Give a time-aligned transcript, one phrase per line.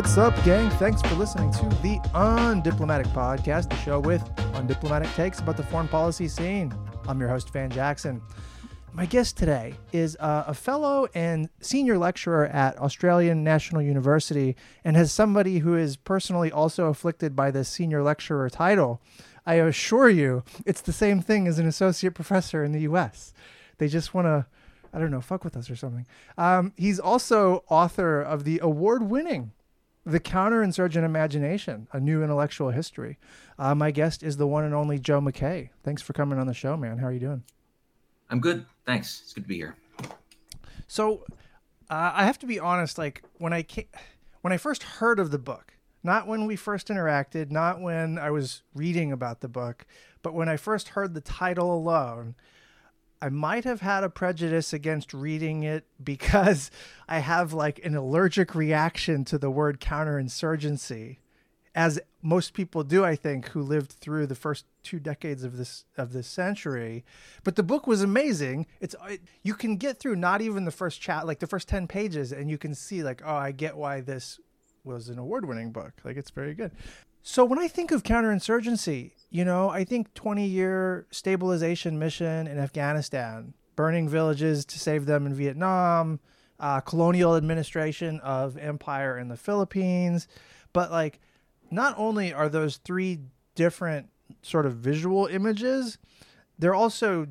[0.00, 0.70] What's up, gang?
[0.70, 4.22] Thanks for listening to the Undiplomatic Podcast, the show with
[4.54, 6.72] undiplomatic takes about the foreign policy scene.
[7.06, 8.22] I'm your host, Van Jackson.
[8.94, 14.96] My guest today is uh, a fellow and senior lecturer at Australian National University and
[14.96, 19.02] has somebody who is personally also afflicted by the senior lecturer title.
[19.44, 23.34] I assure you, it's the same thing as an associate professor in the US.
[23.76, 24.46] They just want to,
[24.94, 26.06] I don't know, fuck with us or something.
[26.38, 29.52] Um, he's also author of the award winning
[30.10, 33.16] The Counterinsurgent Imagination, a new intellectual history.
[33.56, 35.70] Uh, my guest is the one and only Joe Mackay.
[35.84, 36.98] Thanks for coming on the show, man.
[36.98, 37.44] How are you doing?
[38.28, 38.66] I'm good.
[38.84, 39.20] Thanks.
[39.22, 39.76] It's good to be here.
[40.88, 41.24] So,
[41.88, 42.98] uh, I have to be honest.
[42.98, 43.84] Like when I came,
[44.40, 48.32] when I first heard of the book, not when we first interacted, not when I
[48.32, 49.86] was reading about the book,
[50.22, 52.34] but when I first heard the title alone,
[53.22, 56.70] I might have had a prejudice against reading it because
[57.08, 61.18] I have like an allergic reaction to the word counterinsurgency,
[61.74, 65.84] as most people do, I think, who lived through the first two decades of this
[65.96, 67.04] of this century.
[67.44, 68.66] But the book was amazing.
[68.80, 71.86] It's it, you can get through not even the first chat, like the first ten
[71.86, 74.40] pages, and you can see like, oh, I get why this
[74.82, 75.92] was an award-winning book.
[76.04, 76.72] Like it's very good.
[77.22, 83.54] So when I think of counterinsurgency, you know, I think 20-year stabilization mission in Afghanistan,
[83.76, 86.20] burning villages to save them in Vietnam,
[86.58, 90.28] uh, colonial administration of empire in the Philippines,
[90.72, 91.20] but like
[91.70, 93.20] not only are those three
[93.54, 94.08] different
[94.42, 95.98] sort of visual images,
[96.58, 97.26] they're also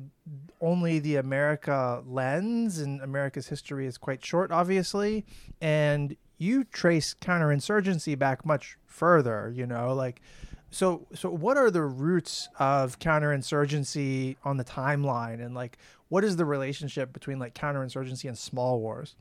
[0.60, 5.24] only the America lens, and America's history is quite short, obviously.
[5.60, 10.22] And you trace counterinsurgency back much further, you know, like
[10.70, 15.76] so so what are the roots of counterinsurgency on the timeline and like
[16.08, 19.16] what is the relationship between like counterinsurgency and small wars?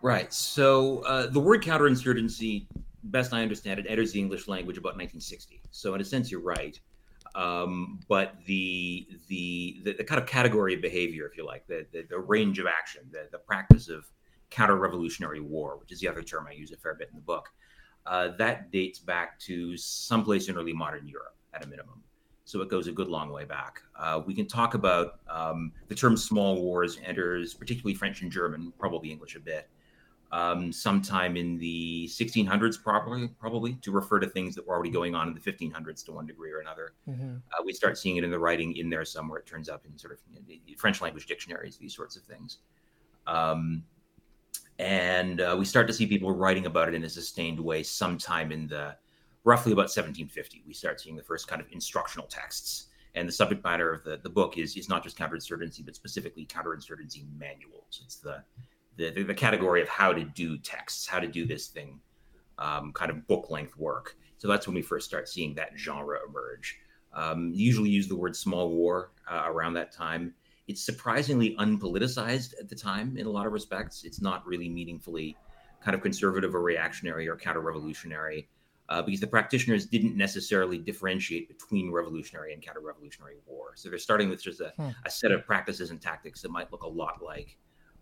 [0.00, 0.32] Right.
[0.32, 2.66] So uh, the word counterinsurgency,
[3.02, 5.60] best I understand it, enters the English language about 1960.
[5.72, 6.78] So in a sense, you're right.
[7.34, 11.84] Um, but the, the, the the kind of category of behavior, if you like, the
[11.92, 14.06] the, the range of action, the the practice of
[14.50, 17.48] counter-revolutionary war, which is the other term I use a fair bit in the book,
[18.06, 22.02] uh, that dates back to someplace in early modern Europe at a minimum.
[22.44, 23.82] So it goes a good long way back.
[23.98, 28.72] Uh, we can talk about um, the term small wars enters particularly French and German,
[28.78, 29.68] probably English a bit,
[30.30, 35.16] um, sometime in the 1600s, probably, probably to refer to things that were already going
[35.16, 36.94] on in the 1500s to one degree or another.
[37.08, 37.36] Mm-hmm.
[37.36, 39.40] Uh, we start seeing it in the writing in there somewhere.
[39.40, 42.58] It turns up in sort of you know, French language dictionaries, these sorts of things.
[43.26, 43.82] Um,
[44.78, 48.52] and uh, we start to see people writing about it in a sustained way sometime
[48.52, 48.94] in the
[49.44, 52.86] roughly about 1750 we start seeing the first kind of instructional texts.
[53.14, 56.44] And the subject matter of the, the book is, is not just counterinsurgency but specifically
[56.44, 58.02] counterinsurgency manuals.
[58.04, 58.42] It's the,
[58.96, 62.00] the, the category of how to do texts how to do this thing
[62.58, 64.16] um, kind of book length work.
[64.38, 66.78] So that's when we first start seeing that genre emerge.
[67.14, 70.34] Um, usually use the word small war uh, around that time
[70.68, 74.04] it's surprisingly unpoliticized at the time in a lot of respects.
[74.04, 75.36] It's not really meaningfully
[75.80, 78.48] kind of conservative or reactionary or counter revolutionary
[78.88, 83.72] uh, because the practitioners didn't necessarily differentiate between revolutionary and counter revolutionary war.
[83.74, 84.90] So they're starting with just a, hmm.
[85.04, 87.56] a, set of practices and tactics that might look a lot like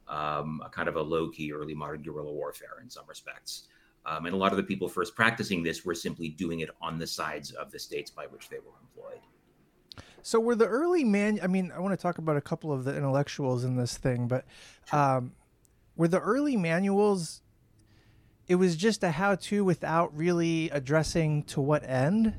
[0.08, 3.68] um, a kind of a low key early modern guerrilla warfare in some respects.
[4.06, 6.98] Um, and a lot of the people first practicing this were simply doing it on
[6.98, 9.20] the sides of the states by which they were employed.
[10.24, 11.38] So were the early man?
[11.42, 14.26] I mean, I want to talk about a couple of the intellectuals in this thing,
[14.26, 14.46] but
[14.90, 15.32] um,
[15.96, 17.42] were the early manuals?
[18.48, 22.32] It was just a how-to without really addressing to what end.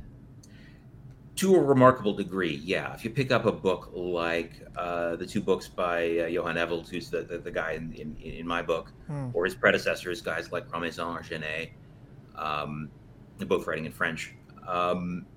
[1.36, 2.92] To a remarkable degree, yeah.
[2.96, 6.90] If you pick up a book like uh, the two books by uh, Johann Ewald,
[6.90, 9.30] who's the, the, the guy in, in, in, my book, hmm.
[9.32, 11.74] or his predecessors, guys like Grandmaison or Jeney,
[12.34, 12.90] um,
[13.38, 14.34] they're both writing in French.
[14.68, 15.28] Um,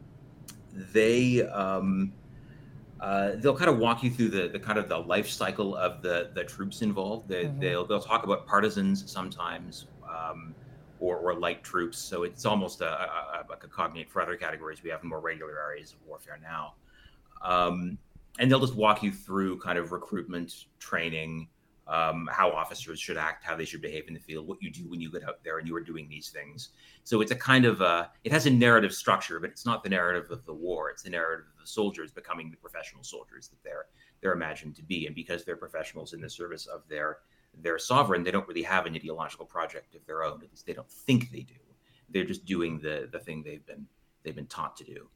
[0.72, 2.14] they um,
[3.00, 6.02] uh, they'll kind of walk you through the, the kind of the life cycle of
[6.02, 7.28] the the troops involved.
[7.28, 7.60] They, mm-hmm.
[7.60, 10.54] They'll they'll talk about partisans sometimes, um,
[11.00, 11.98] or, or light troops.
[11.98, 15.58] So it's almost a, a, a, cognate for other categories we have in more regular
[15.58, 16.74] areas of warfare now.
[17.42, 17.98] Um,
[18.38, 21.48] and they'll just walk you through kind of recruitment, training,
[21.88, 24.88] um, how officers should act, how they should behave in the field, what you do
[24.88, 26.70] when you get out there and you are doing these things.
[27.04, 29.88] So it's a kind of a, it has a narrative structure, but it's not the
[29.88, 30.90] narrative of the war.
[30.90, 33.86] It's the narrative soldiers becoming the professional soldiers that they're
[34.20, 37.18] they're imagined to be, and because they're professionals in the service of their
[37.62, 40.42] their sovereign, they don't really have an ideological project of their own.
[40.42, 41.54] At least they don't think they do.
[42.08, 43.86] They're just doing the the thing they've been
[44.22, 45.08] they've been taught to do.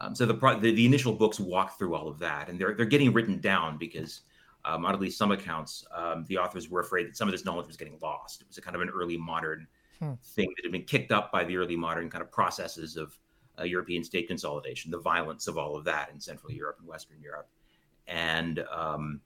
[0.00, 2.86] Um, so the, the, the initial books walk through all of that, and they're they're
[2.86, 4.22] getting written down because
[4.64, 7.44] um, on at least some accounts, um, the authors were afraid that some of this
[7.44, 8.42] knowledge was getting lost.
[8.42, 9.66] It was a kind of an early modern
[9.98, 10.12] hmm.
[10.22, 13.18] thing that had been kicked up by the early modern kind of processes of
[13.58, 17.20] uh, European state consolidation, the violence of all of that in Central Europe and Western
[17.20, 17.48] Europe,
[18.06, 19.20] and um,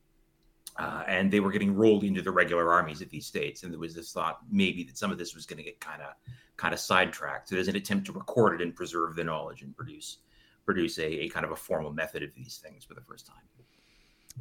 [0.78, 3.62] uh, and they were getting rolled into the regular armies of these states.
[3.62, 6.00] And there was this thought maybe that some of this was going to get kind
[6.00, 6.14] of
[6.56, 7.48] kind of sidetracked.
[7.48, 10.18] So there's an attempt to record it and preserve the knowledge and produce
[10.64, 13.42] produce a, a kind of a formal method of these things for the first time.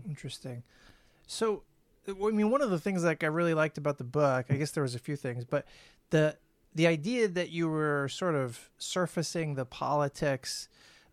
[0.07, 0.63] Interesting.
[1.27, 1.63] So,
[2.07, 4.71] I mean, one of the things like I really liked about the book, I guess
[4.71, 5.65] there was a few things, but
[6.09, 6.37] the
[6.73, 10.69] the idea that you were sort of surfacing the politics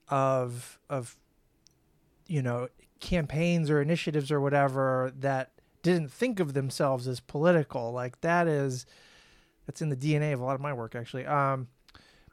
[0.09, 1.17] of of
[2.27, 2.69] you know
[3.01, 5.53] campaigns or initiatives or whatever that
[5.83, 8.87] didn't think of themselves as political like that is
[9.67, 11.27] that's in the dna of a lot of my work actually.
[11.27, 11.69] Um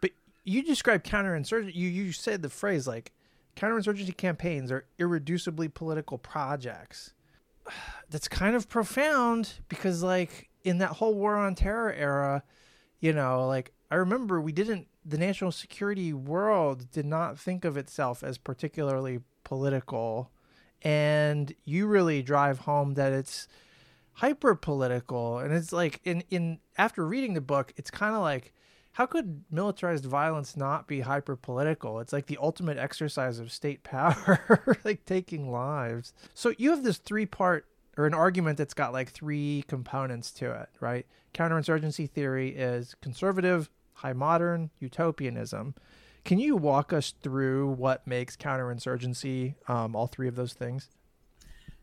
[0.01, 0.11] but
[0.43, 3.11] you describe counterinsurgency you you said the phrase like
[3.55, 7.13] counterinsurgency campaigns are irreducibly political projects.
[8.09, 12.43] That's kind of profound because like in that whole war on terror era
[12.99, 17.77] you know like i remember we didn't the national security world did not think of
[17.77, 20.31] itself as particularly political.
[20.81, 23.47] And you really drive home that it's
[24.13, 28.53] hyper political and it's like in in after reading the book it's kind of like
[28.93, 33.83] how could militarized violence not be hyper political it's like the ultimate exercise of state
[33.83, 36.13] power like taking lives.
[36.33, 40.51] So you have this three part or an argument that's got like three components to
[40.51, 45.73] it right counterinsurgency theory is conservative high modern utopianism
[46.25, 50.89] can you walk us through what makes counterinsurgency um, all three of those things?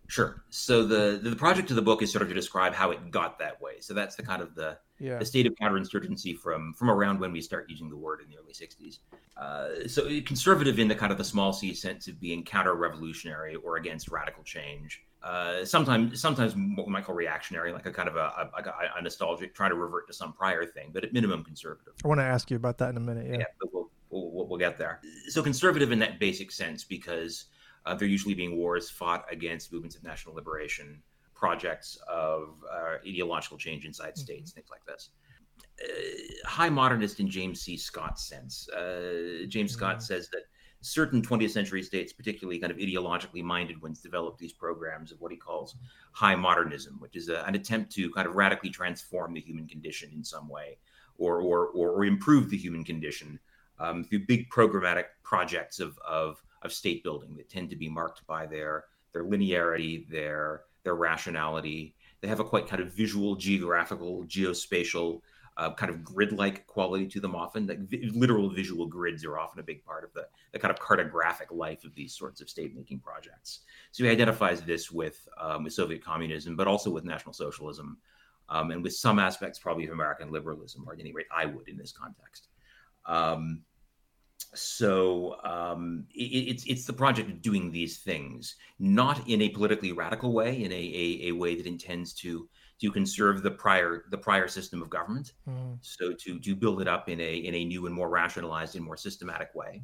[0.08, 0.42] Sure.
[0.50, 3.38] So the the project of the book is sort of to describe how it got
[3.38, 3.74] that way.
[3.78, 5.18] So that's the kind of the yeah.
[5.18, 8.36] the state of counterinsurgency from from around when we start using the word in the
[8.36, 8.98] early '60s.
[9.36, 13.76] Uh, so conservative in the kind of the small c sense of being counter-revolutionary or
[13.76, 15.02] against radical change.
[15.22, 19.02] Uh, sometimes sometimes what we might call reactionary, like a kind of a, a, a,
[19.02, 21.94] nostalgic, trying to revert to some prior thing, but at minimum conservative.
[22.04, 23.26] I want to ask you about that in a minute.
[23.28, 25.00] Yeah, yeah but we'll we'll, we'll get there.
[25.28, 27.46] So conservative in that basic sense because
[27.86, 31.00] uh, they're usually being wars fought against movements of national liberation,
[31.34, 34.20] projects of uh, ideological change inside mm-hmm.
[34.20, 35.10] states, things like this.
[35.82, 37.76] Uh, high modernist in James C.
[37.76, 38.68] Scott's sense.
[38.70, 40.04] Uh, James Scott mm-hmm.
[40.04, 40.42] says that
[40.82, 45.30] certain 20th century states, particularly kind of ideologically minded ones, developed these programs of what
[45.30, 45.76] he calls
[46.12, 50.10] high modernism, which is a, an attempt to kind of radically transform the human condition
[50.14, 50.76] in some way
[51.18, 53.38] or, or, or, or improve the human condition
[53.78, 58.26] um, through big programmatic projects of, of, of state building that tend to be marked
[58.26, 61.94] by their their linearity, their their rationality.
[62.20, 65.20] They have a quite kind of visual, geographical, geospatial
[65.56, 67.34] uh, kind of grid-like quality to them.
[67.34, 67.80] Often, like
[68.14, 71.84] literal visual grids are often a big part of the, the kind of cartographic life
[71.84, 73.60] of these sorts of state-making projects.
[73.92, 77.98] So he identifies this with um, with Soviet communism, but also with National Socialism,
[78.48, 81.68] um, and with some aspects probably of American liberalism, or at any rate, I would
[81.68, 82.48] in this context.
[83.04, 83.62] Um,
[84.54, 89.92] so um, it, it's it's the project of doing these things, not in a politically
[89.92, 92.48] radical way, in a, a, a way that intends to
[92.82, 95.34] to conserve the prior the prior system of government.
[95.48, 95.78] Mm.
[95.82, 98.84] So to to build it up in a in a new and more rationalized and
[98.84, 99.82] more systematic way,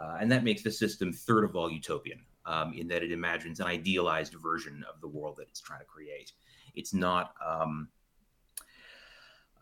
[0.00, 3.60] uh, and that makes the system third of all utopian um, in that it imagines
[3.60, 6.32] an idealized version of the world that it's trying to create.
[6.74, 7.34] It's not.
[7.46, 7.88] Um,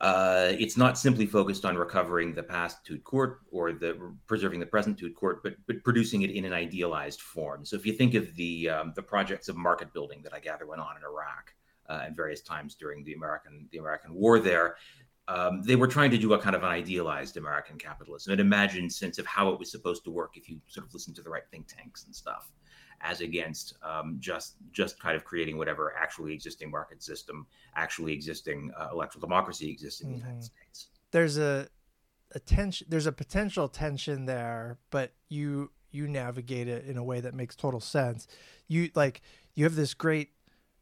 [0.00, 4.64] uh, it's not simply focused on recovering the past to court or the preserving the
[4.64, 7.66] present to court, but but producing it in an idealized form.
[7.66, 10.66] So if you think of the um, the projects of market building that I gather
[10.66, 11.52] went on in Iraq
[11.90, 14.76] uh, at various times during the American the American war there,
[15.28, 18.92] um, they were trying to do a kind of an idealized American capitalism, an imagined
[18.92, 21.30] sense of how it was supposed to work if you sort of listen to the
[21.30, 22.50] right think tanks and stuff
[23.02, 28.70] as against um, just just kind of creating whatever actually existing market system, actually existing
[28.78, 30.14] uh, electoral democracy exists in mm-hmm.
[30.14, 30.62] the United mm-hmm.
[30.62, 30.88] States.
[31.10, 31.68] There's a,
[32.34, 32.86] a tension.
[32.90, 37.56] There's a potential tension there, but you you navigate it in a way that makes
[37.56, 38.26] total sense.
[38.68, 39.22] You like
[39.54, 40.30] you have this great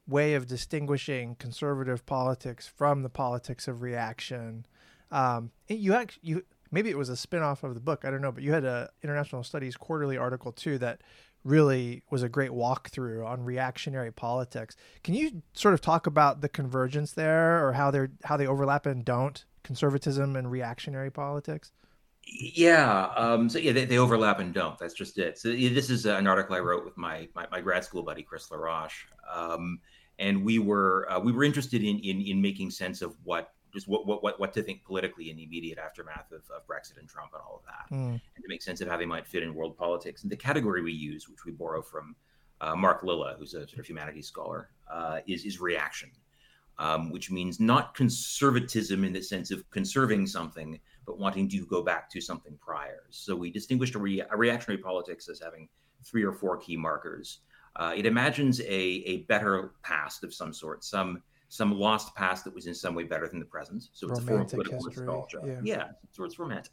[0.08, 4.66] way of distinguishing conservative politics from the politics of reaction.
[5.10, 8.30] Um, you actually you maybe it was a spin-off of the book i don't know
[8.30, 11.00] but you had a international studies quarterly article too that
[11.44, 14.76] really was a great walkthrough on reactionary politics.
[15.02, 18.86] Can you sort of talk about the convergence there, or how they're how they overlap
[18.86, 21.72] and don't conservatism and reactionary politics?
[22.24, 23.06] Yeah.
[23.16, 24.78] Um, so yeah, they, they, overlap and don't.
[24.78, 25.38] That's just it.
[25.38, 28.50] So this is an article I wrote with my my, my grad school buddy Chris
[28.50, 29.80] LaRoche, um,
[30.18, 33.88] and we were uh, we were interested in, in in making sense of what just
[33.88, 37.08] what, what what what to think politically in the immediate aftermath of, of Brexit and
[37.08, 38.12] Trump and all of that, mm.
[38.12, 40.22] and to make sense of how they might fit in world politics.
[40.22, 42.16] And the category we use, which we borrow from
[42.60, 46.10] uh, Mark Lilla, who's a sort of humanities scholar, uh, is is reaction.
[46.78, 51.82] um, which means not conservatism in the sense of conserving something, but wanting to go
[51.82, 53.04] back to something prior.
[53.10, 55.68] So we distinguished a, re- a reactionary politics as having
[56.04, 57.40] three or four key markers.
[57.78, 62.54] Uh, it imagines a, a better past of some sort, some some lost past that
[62.54, 63.88] was in some way better than the present.
[63.92, 65.40] So it's romantic a form of political history, nostalgia.
[65.46, 65.60] yeah.
[65.76, 66.72] Yeah, so it's romantic.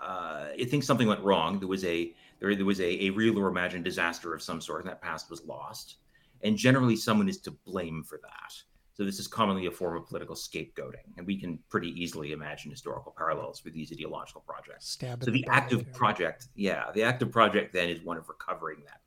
[0.00, 1.58] Uh, it thinks something went wrong.
[1.58, 4.80] There was a there, there was a, a real or imagined disaster of some sort,
[4.82, 5.96] and that past was lost.
[6.42, 8.52] And generally, someone is to blame for that.
[8.94, 12.70] So this is commonly a form of political scapegoating, and we can pretty easily imagine
[12.70, 14.98] historical parallels with these ideological projects.
[15.00, 19.00] So the active project, yeah, the active project then is one of recovering that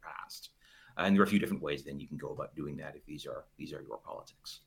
[0.98, 3.06] and there are a few different ways then you can go about doing that if
[3.06, 4.62] these are these are your politics.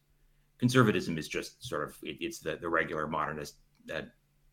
[0.59, 3.57] Conservatism is just sort of it, it's the the regular modernist
[3.95, 4.03] uh,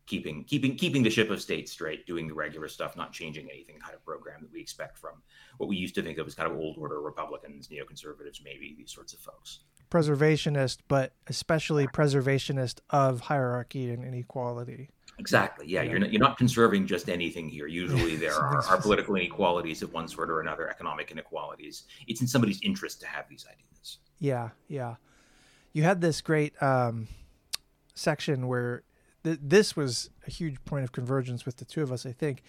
[0.05, 3.79] keeping keeping keeping the ship of state straight, doing the regular stuff, not changing anything
[3.79, 5.21] kind of program that we expect from
[5.57, 8.91] what we used to think of as kind of old order Republicans, neoconservatives, maybe these
[8.91, 9.59] sorts of folks.
[9.89, 14.89] preservationist, but especially preservationist of hierarchy and inequality.
[15.23, 15.65] Exactly.
[15.69, 17.65] Yeah, you're not you're not conserving just anything here.
[17.65, 21.85] Usually there are, are political inequalities of one sort or another, economic inequalities.
[22.07, 23.99] It's in somebody's interest to have these ideas.
[24.19, 24.95] Yeah, yeah.
[25.71, 27.07] You had this great um,
[27.95, 28.83] section where
[29.23, 32.43] th- this was a huge point of convergence with the two of us, I think.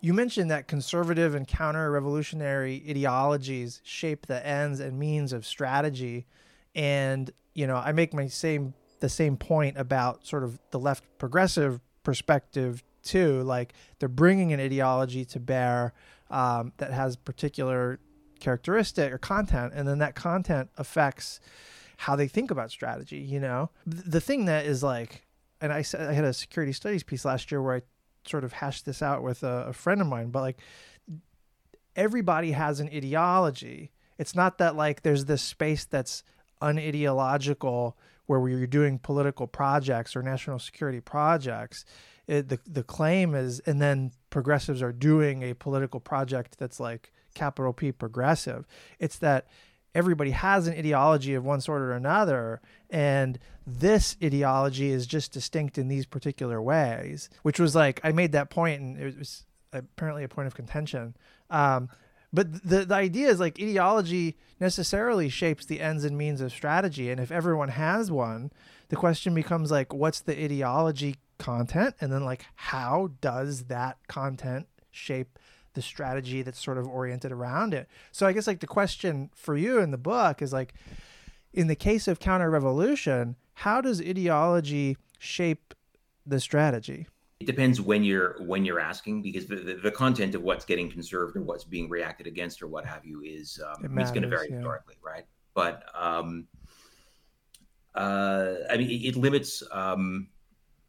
[0.00, 6.26] You mentioned that conservative and counter revolutionary ideologies shape the ends and means of strategy.
[6.74, 11.04] And, you know, I make my same the same point about sort of the left
[11.18, 13.42] progressive perspective too.
[13.42, 15.92] Like they're bringing an ideology to bear
[16.30, 18.00] um, that has particular
[18.40, 21.38] characteristic or content, and then that content affects
[21.98, 23.18] how they think about strategy.
[23.18, 25.26] You know, the thing that is like,
[25.60, 27.82] and I said I had a security studies piece last year where I
[28.26, 30.56] sort of hashed this out with a, a friend of mine, but like
[31.94, 33.92] everybody has an ideology.
[34.16, 36.22] It's not that like there's this space that's
[36.62, 37.92] unideological
[38.28, 41.84] where we're doing political projects or national security projects.
[42.28, 47.10] It, the the claim is, and then progressives are doing a political project that's like
[47.34, 48.66] capital P progressive.
[48.98, 49.48] It's that
[49.94, 55.78] everybody has an ideology of one sort or another, and this ideology is just distinct
[55.78, 57.30] in these particular ways.
[57.42, 61.16] Which was like I made that point, and it was apparently a point of contention.
[61.48, 61.88] Um,
[62.32, 67.10] but the the idea is like ideology necessarily shapes the ends and means of strategy,
[67.10, 68.50] and if everyone has one,
[68.88, 74.66] the question becomes like, what's the ideology content, and then like how does that content
[74.90, 75.38] shape
[75.74, 77.88] the strategy that's sort of oriented around it?
[78.12, 80.74] So I guess like the question for you in the book is like,
[81.52, 85.74] in the case of counter revolution, how does ideology shape
[86.26, 87.06] the strategy?
[87.40, 90.90] It depends when you're when you're asking because the, the, the content of what's getting
[90.90, 94.22] conserved or what's being reacted against or what have you is It um, it's going
[94.22, 94.56] to vary yeah.
[94.56, 95.24] historically, right?
[95.54, 96.48] But um,
[97.94, 100.28] uh, I mean, it, it limits um,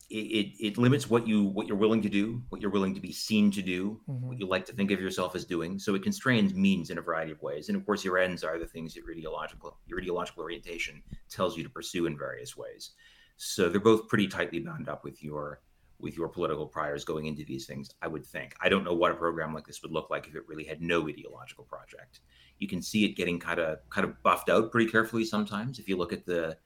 [0.10, 3.00] it, it, it limits what you what you're willing to do, what you're willing to
[3.00, 4.22] be seen to do, Mhm.
[4.22, 5.78] what you like to think of yourself as doing.
[5.78, 8.58] So it constrains means in a variety of ways, and of course, your ends are
[8.58, 12.94] the things that your ideological your ideological orientation tells you to pursue in various ways.
[13.38, 15.62] So they're both pretty tightly bound up with your
[16.00, 17.90] with your political priors going into these things.
[18.02, 18.56] I would think.
[18.62, 20.82] I don't know what a program like this would look like if it really had
[20.82, 22.22] no ideological project.
[22.60, 25.80] You can see it getting kind of kind of buffed out pretty carefully sometimes.
[25.80, 26.58] If you look at the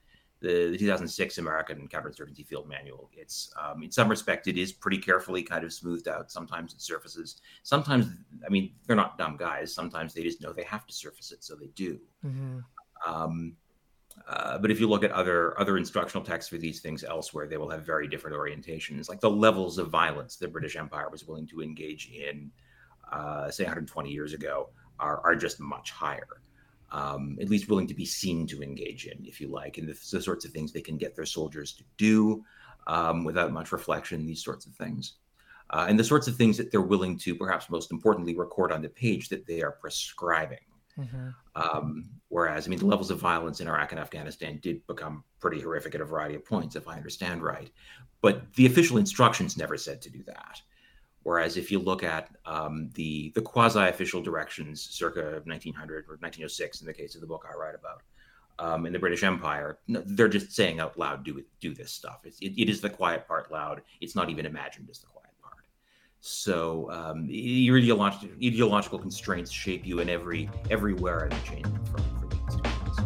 [0.44, 3.08] the, the 2006 American Counterinsurgency Field Manual.
[3.14, 6.30] It's um, in some respect it is pretty carefully kind of smoothed out.
[6.30, 7.40] Sometimes it surfaces.
[7.62, 8.06] Sometimes
[8.46, 9.74] I mean they're not dumb guys.
[9.74, 11.98] Sometimes they just know they have to surface it, so they do.
[12.24, 12.58] Mm-hmm.
[13.06, 13.56] Um,
[14.26, 17.58] uh, but if you look at other other instructional texts for these things elsewhere, they
[17.58, 19.08] will have very different orientations.
[19.08, 22.50] Like the levels of violence the British Empire was willing to engage in,
[23.12, 26.40] uh, say 120 years ago, are are just much higher.
[26.90, 29.98] Um, at least willing to be seen to engage in, if you like, and the,
[30.12, 32.44] the sorts of things they can get their soldiers to do
[32.86, 34.24] um, without much reflection.
[34.24, 35.14] These sorts of things.
[35.70, 38.80] Uh, and the sorts of things that they're willing to, perhaps most importantly, record on
[38.80, 40.58] the page that they are prescribing.
[40.98, 41.28] Mm-hmm.
[41.56, 45.60] Um, whereas, I mean, the levels of violence in Iraq and Afghanistan did become pretty
[45.60, 47.70] horrific at a variety of points, if I understand right.
[48.20, 50.60] But the official instructions never said to do that.
[51.24, 56.86] Whereas, if you look at um, the the quasi-official directions, circa 1900 or 1906, in
[56.86, 58.02] the case of the book I write about,
[58.58, 62.20] um, in the British Empire, they're just saying out loud, "Do it, do this stuff."
[62.24, 63.80] It's, it, it is the quiet part loud.
[64.02, 65.23] It's not even imagined as the quiet.
[66.26, 71.28] So um, ideological, ideological constraints shape you in every everywhere
[71.90, 72.98] for the institutions.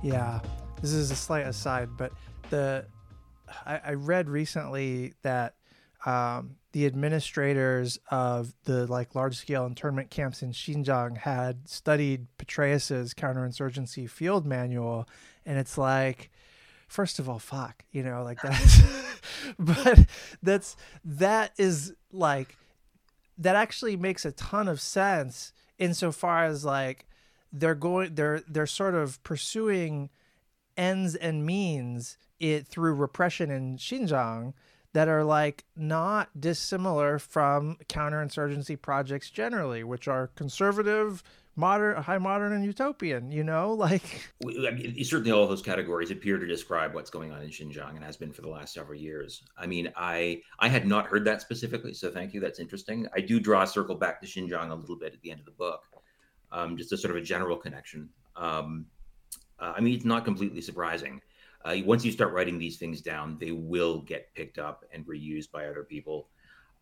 [0.00, 0.38] Yeah,
[0.80, 2.12] this is a slight aside, but
[2.50, 2.86] the
[3.66, 5.56] I, I read recently that
[6.06, 13.12] um, the administrators of the like large scale internment camps in Xinjiang had studied Petraeus's
[13.12, 15.08] counterinsurgency field manual,
[15.44, 16.30] and it's like,
[16.90, 18.82] first of all, fuck, you know, like that's,
[19.58, 20.06] but
[20.42, 22.56] that's that is like
[23.38, 27.06] that actually makes a ton of sense insofar as like
[27.52, 30.10] they're going they're they're sort of pursuing
[30.76, 34.52] ends and means it through repression in Xinjiang
[34.92, 41.22] that are like not dissimilar from counterinsurgency projects generally, which are conservative,
[41.56, 43.30] modern, high modern, and utopian.
[43.30, 47.42] You know, like I mean, certainly all those categories appear to describe what's going on
[47.42, 49.42] in Xinjiang and has been for the last several years.
[49.56, 52.40] I mean, I I had not heard that specifically, so thank you.
[52.40, 53.06] That's interesting.
[53.14, 55.46] I do draw a circle back to Xinjiang a little bit at the end of
[55.46, 55.82] the book,
[56.52, 58.08] um, just a sort of a general connection.
[58.36, 58.86] Um,
[59.58, 61.20] uh, I mean, it's not completely surprising
[61.64, 65.50] uh, once you start writing these things down, they will get picked up and reused
[65.50, 66.28] by other people.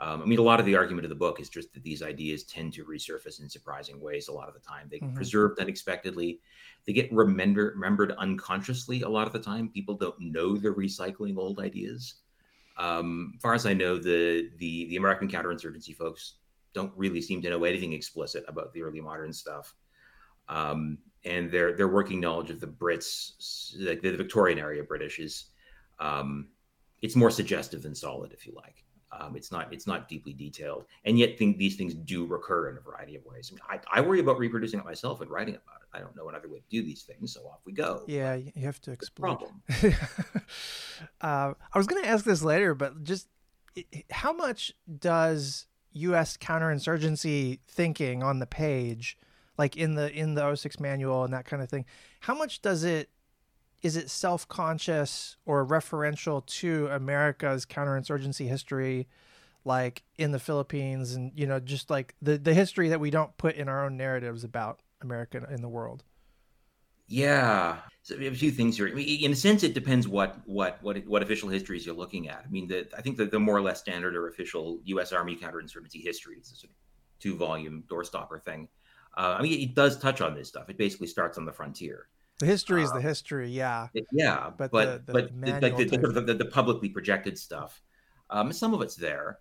[0.00, 2.02] Um, I mean, a lot of the argument of the book is just that these
[2.02, 4.87] ideas tend to resurface in surprising ways a lot of the time.
[4.88, 5.17] They get mm-hmm.
[5.17, 6.40] preserved unexpectedly.
[6.87, 9.71] They get remember, remembered unconsciously a lot of the time.
[9.71, 12.14] People don't know they're recycling old ideas.
[12.76, 16.35] Um, far as I know, the, the the American counterinsurgency folks
[16.75, 19.75] don't really seem to know anything explicit about the early modern stuff.
[20.49, 25.47] Um, and their their working knowledge of the Brits, like the Victorian area British, is
[25.99, 26.47] um,
[27.02, 28.85] it's more suggestive than solid, if you like.
[29.10, 32.76] Um, it's not it's not deeply detailed, and yet think these things do recur in
[32.76, 33.50] a variety of ways.
[33.50, 35.88] I, mean, I, I, worry about reproducing it myself and writing about it.
[35.94, 38.04] I don't know another way to do these things, so off we go.
[38.06, 39.36] Yeah, you have to explore.
[39.36, 39.62] Problem.
[41.22, 43.28] uh, I was going to ask this later, but just
[44.10, 46.36] how much does U.S.
[46.36, 49.16] counterinsurgency thinking on the page
[49.58, 51.84] like in the in the 06 manual and that kind of thing
[52.20, 53.10] how much does it
[53.82, 59.08] is it self-conscious or referential to america's counterinsurgency history
[59.64, 63.36] like in the philippines and you know just like the the history that we don't
[63.36, 66.04] put in our own narratives about america in the world
[67.08, 68.86] yeah, so we a few things here.
[68.86, 72.28] I mean, in a sense, it depends what what what what official histories you're looking
[72.28, 72.45] at.
[72.47, 75.12] I mean, the, I think that the more or less standard or official U.S.
[75.12, 76.76] Army counterinsurgency history is a sort of
[77.19, 78.69] two volume doorstopper thing.
[79.17, 80.69] Uh, I mean, it does touch on this stuff.
[80.69, 82.08] It basically starts on the frontier.
[82.38, 83.88] The history is the um, history, yeah.
[84.12, 85.22] Yeah, but but the, the but
[85.60, 87.82] like the, the, the, publicly projected stuff,
[88.30, 89.40] um, some of it's there.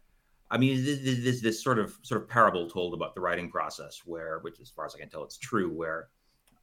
[0.50, 4.40] I mean, there's this sort of sort of parable told about the writing process, where,
[4.40, 6.08] which as far as I can tell, it's true, where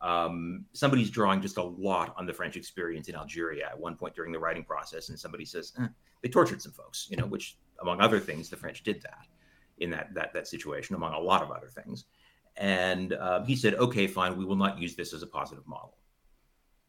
[0.01, 4.15] um, somebody's drawing just a lot on the French experience in Algeria at one point
[4.17, 5.87] during the writing process, and somebody says eh,
[6.23, 9.27] they tortured some folks, you know, which among other things, the French did that
[9.79, 12.07] in that that that situation, among a lot of other things.
[12.57, 15.97] And uh, he said, okay, fine, we will not use this as a positive model.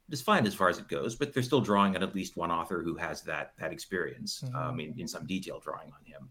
[0.09, 2.51] It's fine as far as it goes, but they're still drawing on at least one
[2.51, 4.55] author who has that that experience mm-hmm.
[4.55, 6.29] um, in, in some detail drawing on him,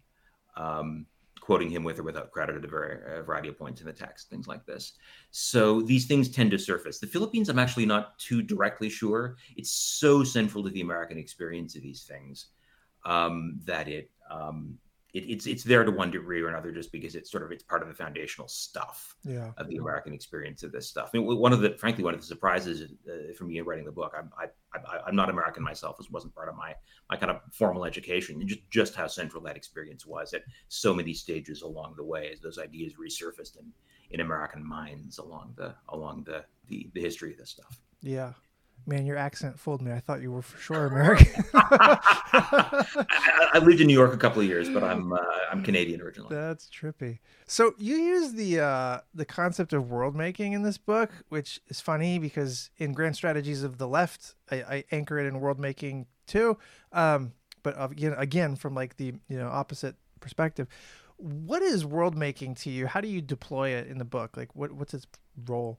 [0.57, 1.07] um,
[1.41, 3.93] quoting him with or without credit at a, very, a variety of points in the
[3.93, 4.93] text, things like this.
[5.31, 6.99] So these things tend to surface.
[7.01, 9.37] The Philippines, I'm actually not too directly sure.
[9.57, 12.47] It's so central to the American experience of these things
[13.05, 14.79] um, that it um,
[15.15, 17.63] it, it's it's there to one degree or another just because it's sort of it's
[17.63, 19.53] part of the foundational stuff yeah.
[19.57, 21.11] of the American experience of this stuff.
[21.15, 23.85] I mean, one of the frankly one of the surprises uh, for me in writing
[23.85, 24.47] the book, I'm I,
[24.77, 25.97] I, am not American myself.
[25.97, 26.75] This wasn't part of my
[27.09, 30.93] my kind of formal education, and just just how central that experience was at so
[30.93, 33.73] many stages along the way as those ideas resurfaced in
[34.11, 37.81] in American minds along the along the the, the history of this stuff.
[38.03, 38.33] Yeah,
[38.87, 39.93] Man, your accent fooled me.
[39.93, 41.45] I thought you were for sure American.
[41.55, 45.19] I, I, lived in New York a couple of years, but I'm uh,
[45.51, 46.35] I'm Canadian originally.
[46.35, 47.21] That's trippy.
[47.47, 51.81] So you use the uh, the concept of world making in this book, which is
[51.81, 56.07] funny because in Grand Strategies of the Left, I, I anchor it in world making
[56.27, 56.59] too.
[56.93, 60.69] Um, but again, again from like the you know opposite perspective.
[61.17, 62.87] What is world making to you?
[62.87, 64.37] How do you deploy it in the book?
[64.37, 65.07] Like, what what's its
[65.47, 65.79] role?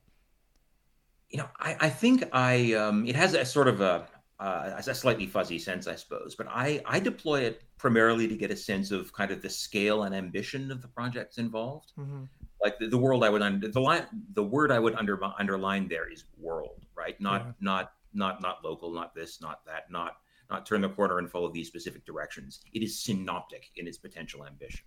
[1.36, 4.08] You know, I, I think I um, it has a sort of a
[4.40, 8.52] uh, a slightly fuzzy sense, I suppose, but I I deploy it primarily to get
[8.52, 11.92] a sense of kind of the scale and ambition of the projects involved.
[12.00, 12.24] Mm-hmm.
[12.64, 15.90] Like the, the, world I would under the line the word I would under, underline
[15.90, 17.20] there is world, right?
[17.20, 17.52] Not yeah.
[17.60, 20.14] not not not local, not this, not that, not
[20.50, 22.62] not turn the corner and follow these specific directions.
[22.72, 24.86] It is synoptic in its potential ambition.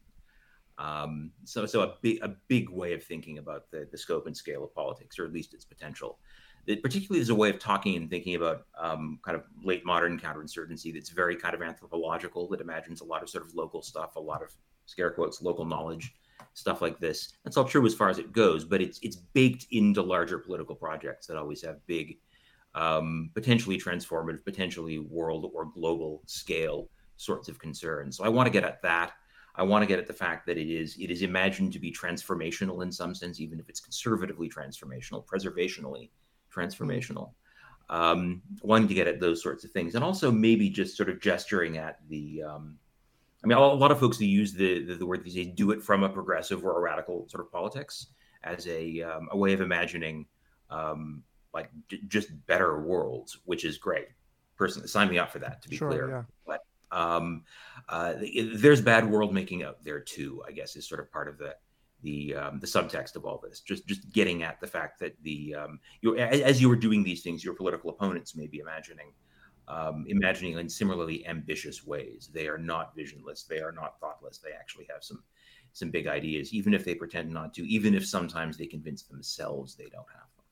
[0.79, 4.37] Um, so, so a big, a big way of thinking about the, the scope and
[4.37, 6.19] scale of politics, or at least its potential.
[6.67, 10.21] It particularly is a way of talking and thinking about um, kind of late modern
[10.21, 14.17] counterinsurgency that's very kind of anthropological, that imagines a lot of sort of local stuff,
[14.17, 14.53] a lot of
[14.87, 16.15] scare quotes, local knowledge,
[16.55, 17.33] stuff like this.
[17.43, 20.77] That's all true as far as it goes, but it's it's baked into larger political
[20.77, 22.19] projects that always have big,
[22.75, 28.17] um, potentially transformative, potentially world or global scale sorts of concerns.
[28.17, 29.13] So I want to get at that.
[29.59, 31.93] I want to get at the fact that it is it is imagined to be
[31.93, 36.11] transformational in some sense, even if it's conservatively transformational, preservationally
[36.55, 37.33] transformational.
[37.91, 41.21] Um, wanting to get at those sorts of things, and also maybe just sort of
[41.21, 42.43] gesturing at the.
[42.43, 42.79] Um,
[43.43, 45.71] I mean, a lot of folks who use the, the, the word these days do
[45.71, 48.09] it from a progressive or a radical sort of politics
[48.43, 50.27] as a um, a way of imagining
[50.71, 51.23] um,
[51.55, 54.09] like j- just better worlds, which is great.
[54.57, 55.63] Personally, sign me up for that.
[55.63, 56.27] To be Sure, clear,
[56.91, 57.45] um,
[57.89, 58.15] uh,
[58.55, 60.43] there's bad world making out there too.
[60.47, 61.55] I guess is sort of part of the
[62.03, 63.61] the um, the subtext of all this.
[63.61, 67.23] Just just getting at the fact that the um, you as you were doing these
[67.23, 69.13] things, your political opponents may be imagining.
[69.67, 72.31] Um, imagining in similarly ambitious ways.
[72.33, 73.43] They are not visionless.
[73.43, 74.39] They are not thoughtless.
[74.39, 75.23] They actually have some
[75.75, 77.69] some big ideas, even if they pretend not to.
[77.69, 80.45] Even if sometimes they convince themselves they don't have them.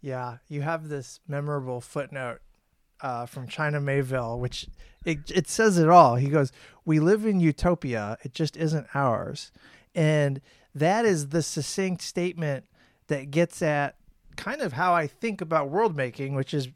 [0.00, 2.40] Yeah, you have this memorable footnote
[3.02, 4.66] uh, from China Miéville, which
[5.04, 6.16] it, it says it all.
[6.16, 6.52] He goes,
[6.84, 9.52] "We live in utopia; it just isn't ours,"
[9.94, 10.40] and
[10.74, 12.66] that is the succinct statement
[13.08, 13.96] that gets at
[14.36, 16.68] kind of how I think about world making, which is,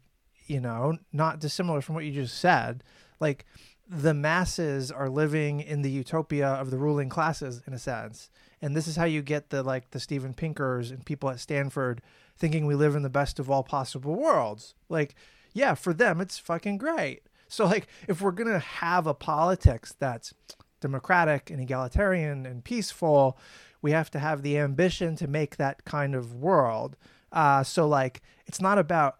[0.47, 2.83] you know, not dissimilar from what you just said.
[3.19, 3.45] Like
[3.87, 8.29] the masses are living in the utopia of the ruling classes in a sense.
[8.61, 12.01] And this is how you get the like the Steven Pinkers and people at Stanford
[12.37, 14.73] thinking we live in the best of all possible worlds.
[14.89, 15.15] Like,
[15.55, 17.23] yeah, for them it's fucking great.
[17.47, 20.33] So like if we're going to have a politics that's
[20.81, 23.39] democratic and egalitarian and peaceful,
[23.81, 26.97] we have to have the ambition to make that kind of world.
[27.31, 29.17] Uh, so like it's not about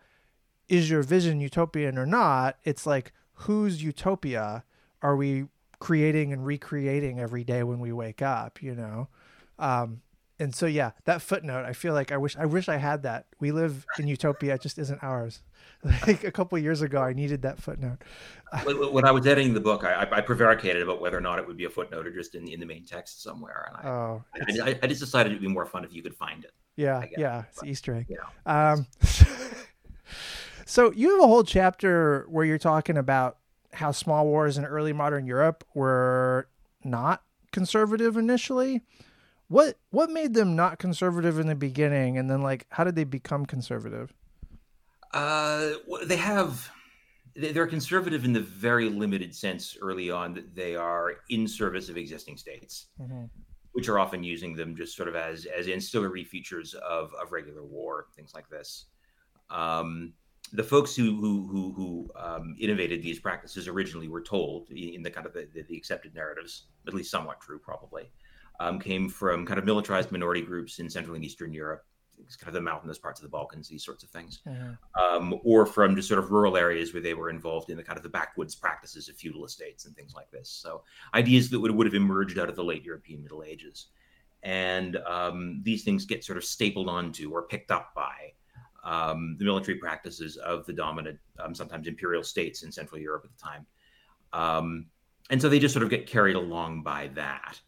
[0.67, 2.57] is your vision utopian or not?
[2.63, 4.65] It's like whose utopia
[5.01, 5.45] are we
[5.79, 9.07] creating and recreating every day when we wake up, you know?
[9.57, 10.01] Um,
[10.39, 13.25] and so yeah, that footnote, I feel like I wish I wish I had that.
[13.39, 15.41] We live in utopia, it just isn't ours.
[16.07, 17.99] Like a couple years ago, I needed that footnote.
[18.65, 21.57] When I was editing the book, I, I prevaricated about whether or not it would
[21.57, 23.67] be a footnote or just in, in the main text somewhere.
[23.69, 26.15] And I, Oh, I, I, I just decided it'd be more fun if you could
[26.15, 26.53] find it.
[26.75, 28.07] yeah, yeah, it's but, Easter egg.
[28.09, 28.87] You know, Um,
[30.65, 33.37] so you have a whole chapter where you're talking about
[33.73, 36.47] how small wars in early modern Europe were
[36.83, 37.21] not
[37.51, 38.81] conservative initially.
[39.47, 43.03] What what made them not conservative in the beginning, and then like how did they
[43.03, 44.13] become conservative?
[45.13, 45.71] Uh,
[46.05, 46.69] they have.
[47.35, 51.89] they- They're conservative in the very limited sense early on that they are in service
[51.89, 52.87] of existing states,
[53.73, 57.63] which are often using them just sort of as as ancillary features of of regular
[57.63, 58.85] war, things like this.
[59.49, 60.13] Um,
[60.53, 65.11] the folks who who who, who um, innovated these practices originally were told in the
[65.11, 68.11] kind of the, the accepted narratives, at least somewhat true, probably,
[68.59, 71.85] um, came from kind of militarized minority groups in Central and Eastern Europe,
[72.39, 74.41] kind of the mountainous parts of the Balkans, these sorts of things
[74.99, 77.97] um, or from just sort of rural areas where they were involved in the kind
[77.97, 80.49] of the backwoods practices of feudal estates and things like this.
[80.49, 83.87] So ideas that would, would have emerged out of the late European Middle Ages.
[84.43, 88.33] And um, these things get sort of stapled onto or picked up by
[88.83, 93.31] um, the military practices of the dominant, um, sometimes imperial states in Central Europe at
[93.35, 93.65] the time.
[94.33, 94.85] Um,
[95.31, 97.59] and so they just sort of get carried along by that.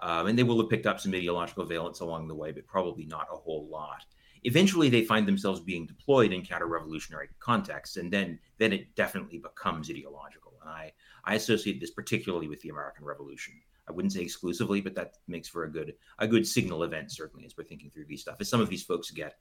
[0.00, 3.06] Um, and they will have picked up some ideological valence along the way, but probably
[3.06, 4.04] not a whole lot.
[4.44, 9.90] Eventually they find themselves being deployed in counter-revolutionary contexts and then then it definitely becomes
[9.90, 10.52] ideological.
[10.60, 10.92] And i
[11.24, 13.54] i associate this particularly with the american revolution.
[13.88, 17.46] I wouldn't say exclusively but that makes for a good a good signal event certainly
[17.46, 18.36] as we're thinking through these stuff.
[18.40, 19.38] As some of these folks get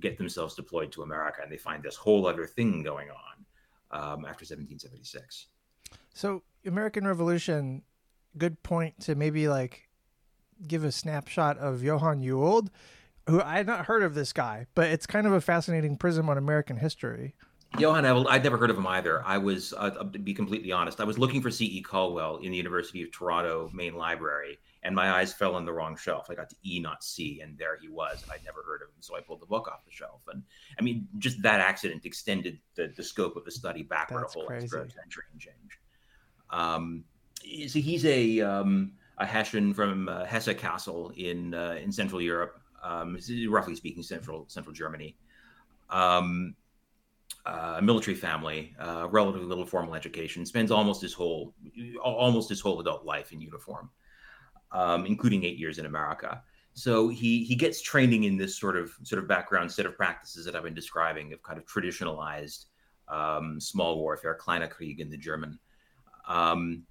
[0.00, 3.44] get themselves deployed to america and they find this whole other thing going on
[3.92, 5.46] um, after 1776
[6.14, 7.82] So American Revolution,
[8.36, 9.89] good point to maybe like
[10.66, 12.70] give a snapshot of Johann Ewald,
[13.28, 16.28] who I had not heard of this guy, but it's kind of a fascinating prism
[16.28, 17.34] on American history.
[17.78, 19.24] Johann I'd never heard of him either.
[19.24, 21.82] I was, uh, to be completely honest, I was looking for C.E.
[21.82, 25.96] Callwell in the University of Toronto main library, and my eyes fell on the wrong
[25.96, 26.26] shelf.
[26.30, 28.22] I got to E, not C, and there he was.
[28.24, 30.22] And I'd never heard of him, so I pulled the book off the shelf.
[30.32, 30.42] And
[30.80, 34.38] I mean, just that accident extended the, the scope of the study backward That's a
[34.40, 34.64] whole crazy.
[34.64, 35.80] extra century and change.
[36.50, 37.04] Um,
[37.68, 43.18] so he's a um, a Hessian from uh, Hesse-Kassel in uh, in Central Europe, um,
[43.48, 45.16] roughly speaking, central central Germany.
[45.90, 46.56] Um,
[47.46, 51.54] uh, a military family, uh, relatively little formal education, spends almost his whole
[52.02, 53.90] almost his whole adult life in uniform,
[54.72, 56.42] um, including eight years in America.
[56.72, 60.44] So he he gets training in this sort of sort of background set of practices
[60.46, 62.66] that I've been describing of kind of traditionalized
[63.08, 65.58] um, small warfare, Kleinkrieg in the German.
[66.26, 66.84] Um,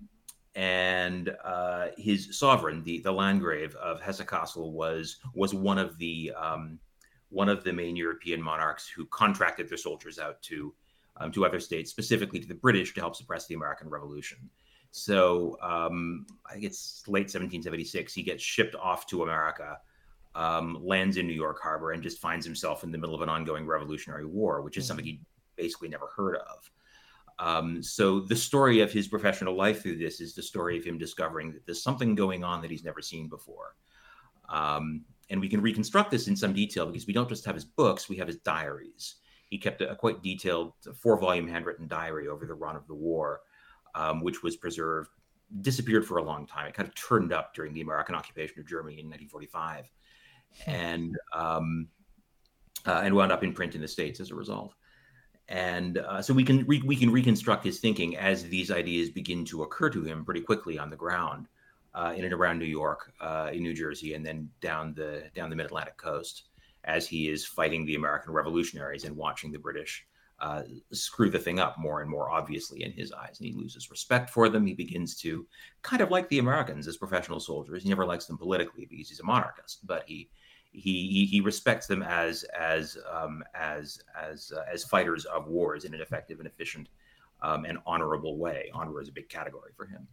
[0.60, 6.80] and uh, his sovereign, the the Landgrave of Hesse-Kassel, was was one of the um,
[7.30, 10.74] one of the main European monarchs who contracted their soldiers out to
[11.15, 14.38] um, to other states, specifically to the British, to help suppress the American Revolution.
[14.91, 18.13] So um, I think it's late 1776.
[18.13, 19.78] He gets shipped off to America,
[20.36, 23.30] um, lands in New York Harbor, and just finds himself in the middle of an
[23.30, 25.22] ongoing Revolutionary War, which is something he
[25.56, 26.69] basically never heard of.
[27.39, 30.97] Um, so the story of his professional life through this is the story of him
[30.97, 33.75] discovering that there's something going on that he's never seen before.
[34.49, 37.65] Um, and we can reconstruct this in some detail because we don't just have his
[37.65, 39.15] books, we have his diaries.
[39.49, 42.95] He kept a, a quite detailed four volume handwritten diary over the run of the
[42.95, 43.41] war,
[43.95, 45.10] um, which was preserved,
[45.62, 46.67] disappeared for a long time.
[46.67, 49.89] It kind of turned up during the American occupation of Germany in 1945
[50.67, 51.88] and, um,
[52.86, 54.73] uh, and wound up in print in the States as a result
[55.49, 59.43] and uh, so we can re- we can reconstruct his thinking as these ideas begin
[59.45, 61.47] to occur to him pretty quickly on the ground
[61.95, 65.49] uh, in and around New York, uh, in New Jersey, and then down the down
[65.49, 66.43] the Mid Atlantic coast
[66.83, 70.05] as he is fighting the American revolutionaries and watching the British
[70.39, 70.62] uh,
[70.93, 74.29] screw the thing up more and more obviously in his eyes, and he loses respect
[74.29, 74.67] for them.
[74.67, 75.47] He begins to
[75.81, 77.81] kind of like the Americans as professional soldiers.
[77.81, 80.29] He never likes them politically because he's a monarchist, but he
[80.71, 85.93] he he respects them as as um, as as uh, as fighters of wars in
[85.93, 86.89] an effective and efficient
[87.41, 88.69] um, and honorable way.
[88.73, 90.08] Honor is a big category for him.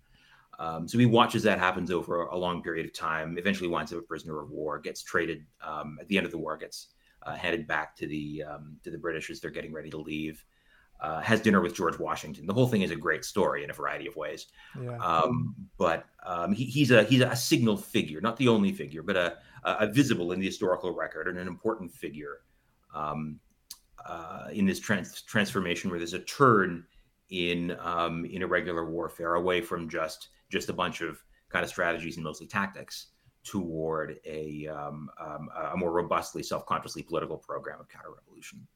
[0.59, 3.37] Um, so he watches that happens over a long period of time.
[3.37, 6.39] Eventually, winds up a prisoner of war, gets traded um, at the end of the
[6.39, 6.89] war, gets
[7.25, 10.45] uh, headed back to the um, to the British as they're getting ready to leave
[11.01, 12.47] uh, has dinner with George Washington.
[12.47, 14.47] The whole thing is a great story in a variety of ways.
[14.81, 14.97] Yeah.
[14.99, 19.17] Um, but um, he, he's a he's a signal figure, not the only figure, but
[19.17, 22.41] a, a visible in the historical record and an important figure
[22.95, 23.39] um,
[24.07, 26.85] uh, in this trans- transformation where there's a turn
[27.31, 32.17] in um, in irregular warfare away from just just a bunch of kind of strategies
[32.17, 33.09] and mostly tactics
[33.45, 38.67] toward a, um, um, a more robustly self-consciously political program of counter-revolution.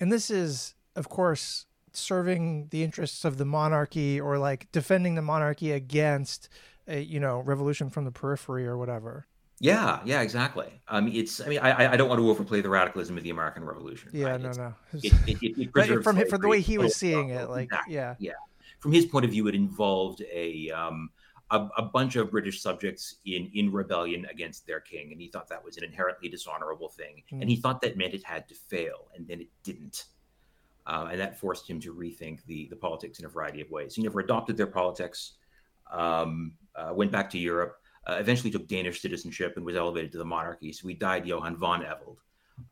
[0.00, 5.22] And this is of course, serving the interests of the monarchy or like defending the
[5.22, 6.48] monarchy against
[6.88, 9.26] a you know revolution from the periphery or whatever.
[9.62, 10.66] Yeah, yeah, exactly.
[10.88, 11.40] I mean, it's.
[11.40, 14.10] I mean, I, I don't want to overplay the radicalism of the American Revolution.
[14.12, 14.40] Yeah, right?
[14.40, 14.74] no, no.
[14.92, 17.94] It, it, it from from the way he was seeing it, like, exactly.
[17.94, 18.32] yeah, yeah.
[18.80, 21.10] From his point of view, it involved a um,
[21.52, 25.48] a, a, bunch of British subjects in in rebellion against their king, and he thought
[25.48, 27.40] that was an inherently dishonorable thing, mm.
[27.40, 30.06] and he thought that meant it had to fail, and then it didn't.
[30.86, 33.94] Uh, and that forced him to rethink the, the politics in a variety of ways.
[33.94, 35.34] He never adopted their politics,
[35.92, 37.76] um, uh, went back to Europe,
[38.08, 40.72] uh, eventually took Danish citizenship and was elevated to the monarchy.
[40.72, 42.18] So he died Johann von Ewald.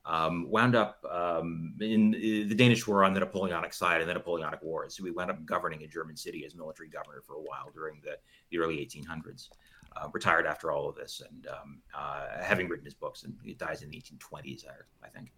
[0.04, 4.14] Um, wound up um, in, in, the Danish were on the Napoleonic side of the
[4.14, 4.96] Napoleonic Wars.
[4.96, 8.00] So we wound up governing a German city as military governor for a while during
[8.02, 8.16] the,
[8.50, 9.48] the early 1800s.
[9.96, 13.54] Uh, retired after all of this and um, uh, having written his books, and he
[13.54, 15.32] dies in the 1820s, I, I think.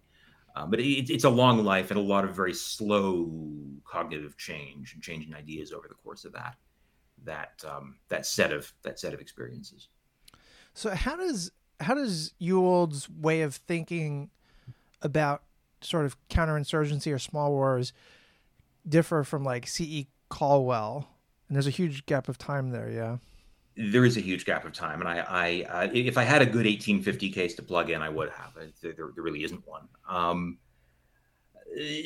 [0.55, 3.31] Um, but it, it's a long life and a lot of very slow
[3.85, 6.55] cognitive change and changing ideas over the course of that
[7.25, 9.87] that um, that set of that set of experiences.
[10.73, 14.29] So how does how does Ewald's way of thinking
[15.01, 15.43] about
[15.81, 17.93] sort of counterinsurgency or small wars
[18.87, 20.07] differ from like C.E.
[20.29, 21.07] Callwell?
[21.47, 23.17] And there's a huge gap of time there, yeah
[23.75, 26.45] there is a huge gap of time, and I, I uh, if I had a
[26.45, 28.53] good 1850 case to plug in, I would have.
[28.81, 29.87] There, there really isn't one.
[30.07, 30.57] Um,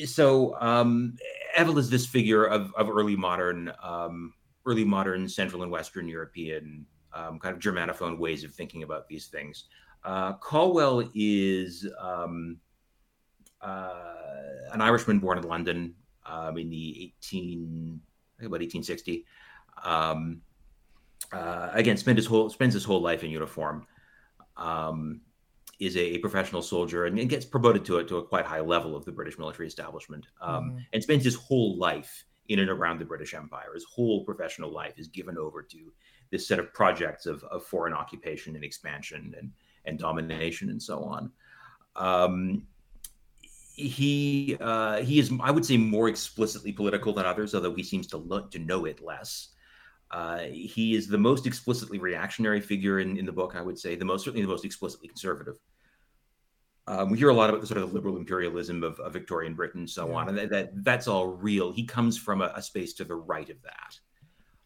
[0.06, 1.16] so um,
[1.56, 4.32] Ewald is this figure of, of early modern, um,
[4.64, 9.26] early modern Central and Western European um, kind of Germanophone ways of thinking about these
[9.26, 9.64] things.
[10.04, 12.58] Uh, Callwell is um,
[13.60, 14.04] uh,
[14.72, 18.00] an Irishman born in London um, in the 18
[18.40, 19.24] about 1860.
[19.84, 20.40] Um,
[21.32, 23.86] uh, again spent his whole spends his whole life in uniform.
[24.56, 25.20] Um,
[25.78, 28.58] is a, a, professional soldier and, and, gets promoted to a, to a quite high
[28.58, 30.78] level of the British military establishment, um, mm-hmm.
[30.92, 33.72] and spends his whole life in and around the British Empire.
[33.74, 35.92] His whole professional life is given over to
[36.30, 39.52] this set of projects of, of foreign occupation and expansion and,
[39.84, 41.30] and domination and so on.
[41.96, 42.66] Um,
[43.74, 48.08] he uh, he is, I would say, more explicitly political than others, although he seems
[48.08, 49.50] to lo- to know it less.
[50.10, 53.94] Uh, he is the most explicitly reactionary figure in, in the book, I would say,
[53.94, 55.58] the most certainly the most explicitly conservative.
[56.86, 59.80] Um, we hear a lot about the sort of liberal imperialism of, of Victorian Britain
[59.80, 60.14] and so yeah.
[60.14, 61.70] on, and that, that, that's all real.
[61.70, 63.98] He comes from a, a, space to the right of that,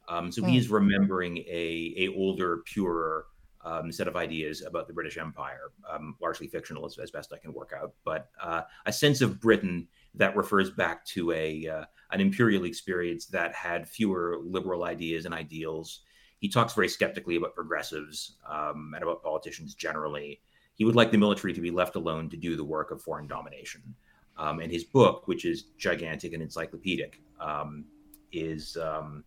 [0.09, 0.59] um, so he hmm.
[0.59, 3.27] is remembering a a older, purer
[3.65, 7.39] um, set of ideas about the British Empire, um, largely fictional as, as, best I
[7.39, 11.85] can work out, but uh, a sense of Britain that refers back to a uh,
[12.11, 16.01] an imperial experience that had fewer liberal ideas and ideals.
[16.39, 20.41] He talks very skeptically about progressives um, and about politicians generally.
[20.75, 23.27] He would like the military to be left alone to do the work of foreign
[23.27, 23.83] domination.
[24.37, 27.85] Um, and his book, which is gigantic and encyclopedic, um,
[28.33, 29.25] is um,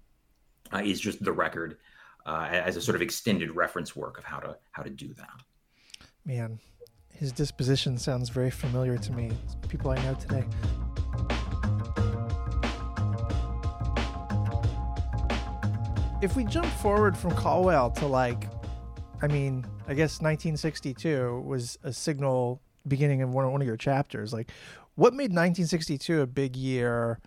[0.74, 1.78] uh, is just the record
[2.26, 5.42] uh, as a sort of extended reference work of how to how to do that.
[6.26, 6.60] Man,
[7.16, 9.32] his disposition sounds very familiar to me.
[9.70, 10.44] People I know today.
[16.22, 18.48] If we jump forward from Callwell to like,
[19.22, 23.78] I mean, I guess 1962 was a signal beginning in one of, one of your
[23.78, 24.34] chapters.
[24.34, 24.52] Like,
[24.96, 27.20] what made 1962 a big year,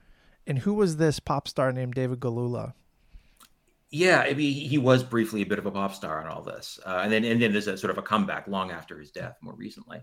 [0.46, 2.72] and who was this pop star named David Galula?
[3.90, 6.78] Yeah, I mean, he was briefly a bit of a pop star in all this,
[6.84, 9.36] uh, and then and then there's a sort of a comeback long after his death,
[9.40, 10.02] more recently.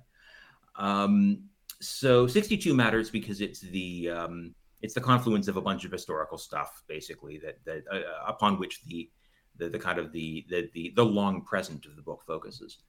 [0.76, 1.44] Um,
[1.82, 6.38] so 62 matters because it's the um, it's the confluence of a bunch of historical
[6.38, 9.10] stuff, basically that that uh, upon which the,
[9.58, 12.80] the the kind of the the the, the long present of the book focuses.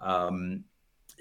[0.00, 0.64] Um,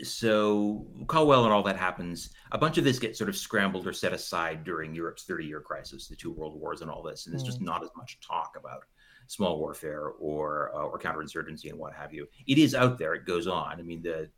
[0.03, 2.29] so Callwell and all that happens.
[2.51, 5.61] A bunch of this gets sort of scrambled or set aside during Europe's 30 year
[5.61, 7.47] crisis, the two world wars, and all this, and there's mm.
[7.47, 8.83] just not as much talk about
[9.27, 12.27] small warfare or uh, or counterinsurgency and what have you.
[12.47, 13.13] It is out there.
[13.13, 13.79] It goes on.
[13.79, 14.29] I mean, the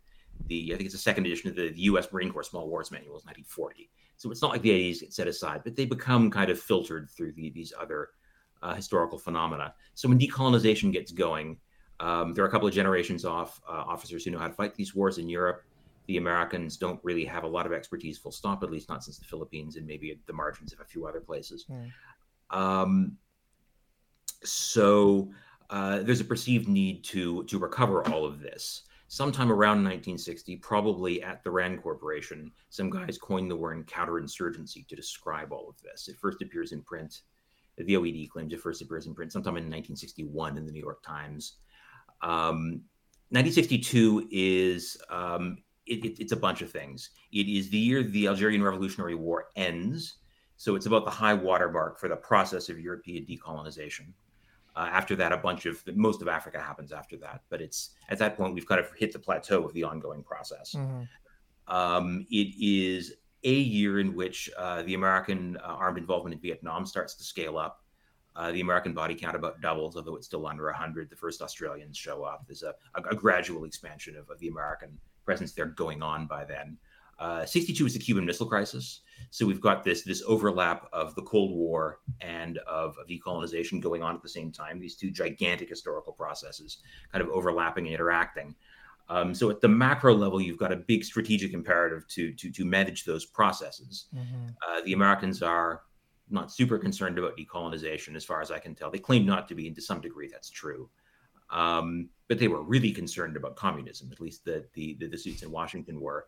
[0.47, 2.07] the I think it's the second edition of the, the U.S.
[2.11, 3.89] Marine Corps Small Wars Manual is 1940.
[4.17, 7.09] So it's not like the 80s get set aside, but they become kind of filtered
[7.09, 8.09] through the, these other
[8.63, 9.73] uh, historical phenomena.
[9.93, 11.57] So when decolonization gets going,
[11.99, 14.75] um, there are a couple of generations off uh, officers who know how to fight
[14.75, 15.63] these wars in Europe.
[16.07, 19.17] The Americans don't really have a lot of expertise, full stop, at least not since
[19.17, 21.65] the Philippines and maybe at the margins of a few other places.
[21.69, 21.91] Mm.
[22.57, 23.17] Um,
[24.43, 25.29] so
[25.69, 28.83] uh, there's a perceived need to to recover all of this.
[29.09, 34.95] Sometime around 1960, probably at the Rand Corporation, some guys coined the word counterinsurgency to
[34.97, 36.09] describe all of this.
[36.09, 37.21] It first appears in print.
[37.77, 41.01] The OED claims it first appears in print sometime in 1961 in the New York
[41.03, 41.57] Times.
[42.21, 42.81] Um,
[43.29, 47.11] 1962 is um, it, it, it's a bunch of things.
[47.31, 50.17] It is the year the Algerian Revolutionary War ends,
[50.57, 54.13] so it's about the high watermark for the process of European decolonization.
[54.77, 58.19] Uh, after that, a bunch of most of Africa happens after that, but it's at
[58.19, 60.75] that point we've kind of hit the plateau of the ongoing process.
[60.77, 61.01] Mm-hmm.
[61.75, 63.13] Um, it is
[63.43, 67.57] a year in which uh, the American uh, armed involvement in Vietnam starts to scale
[67.57, 67.83] up.
[68.35, 71.09] Uh, the American body count about doubles, although it's still under 100.
[71.09, 72.45] The first Australians show up.
[72.45, 76.45] There's a, a, a gradual expansion of, of, the American presence there going on by
[76.45, 76.77] then.
[77.17, 79.01] Uh, 62 is the Cuban Missile Crisis.
[79.29, 84.03] So we've got this this overlap of the Cold War and of, of decolonization going
[84.03, 84.79] on at the same time.
[84.79, 86.77] These two gigantic historical processes
[87.11, 88.55] kind of overlapping and interacting.
[89.09, 92.65] Um, so at the macro level, you've got a big strategic imperative to to to
[92.65, 94.07] manage those processes.
[94.15, 94.47] Mm-hmm.
[94.67, 95.83] Uh, the Americans are
[96.29, 98.91] not super concerned about decolonization, as far as I can tell.
[98.91, 100.89] They claim not to be, and to some degree, that's true.
[101.49, 104.11] Um, but they were really concerned about communism.
[104.11, 106.25] At least the the the, the suits in Washington were.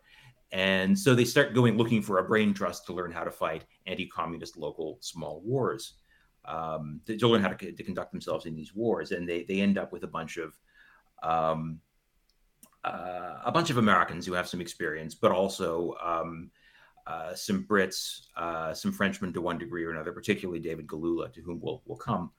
[0.51, 3.65] And so they start going looking for a brain trust to learn how to fight
[3.85, 5.93] anti-communist local small wars,
[6.45, 9.12] um, to, to, learn how to, to, conduct themselves in these wars.
[9.12, 10.57] And they they end up with a bunch of
[11.21, 11.79] um,
[12.83, 16.49] uh, a bunch of Americans who have some experience, but also um,
[17.05, 21.41] uh, some Brits, uh, some Frenchmen to one degree or another, particularly David Galula, to
[21.41, 22.31] whom we'll, we'll come.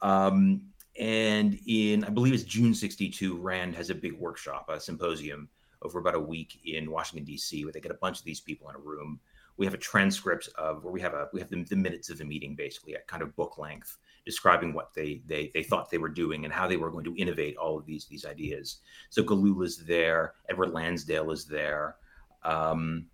[0.00, 0.62] Um,
[0.98, 5.48] and in, I believe it's June 62, Rand has a big workshop, a symposium
[5.84, 8.68] over about a week in Washington D.C., where they get a bunch of these people
[8.68, 9.20] in a room.
[9.56, 12.18] We have a transcript of where we have a we have the, the minutes of
[12.18, 15.98] the meeting basically at kind of book length, describing what they they they thought they
[15.98, 18.78] were doing and how they were going to innovate all of these these ideas.
[19.10, 21.96] So Galula is there, Edward Lansdale is there.
[22.42, 23.06] Um,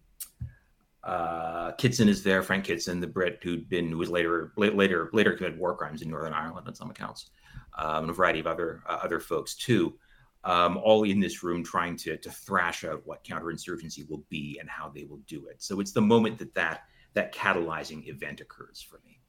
[1.05, 2.43] uh, Kitson is there.
[2.43, 6.11] Frank Kitson, the Brit who'd been who was later later later committed war crimes in
[6.11, 7.31] Northern Ireland on some accounts,
[7.77, 9.95] um, and a variety of other uh, other folks too
[10.45, 14.69] um, all in this room trying to, to thrash out what counterinsurgency will be and
[14.69, 15.63] how they will do it.
[15.63, 19.21] So it's the moment that that, that catalyzing event occurs for me.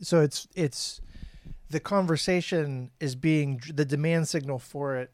[0.00, 1.00] So it's it's
[1.70, 5.10] the conversation is being the demand signal for it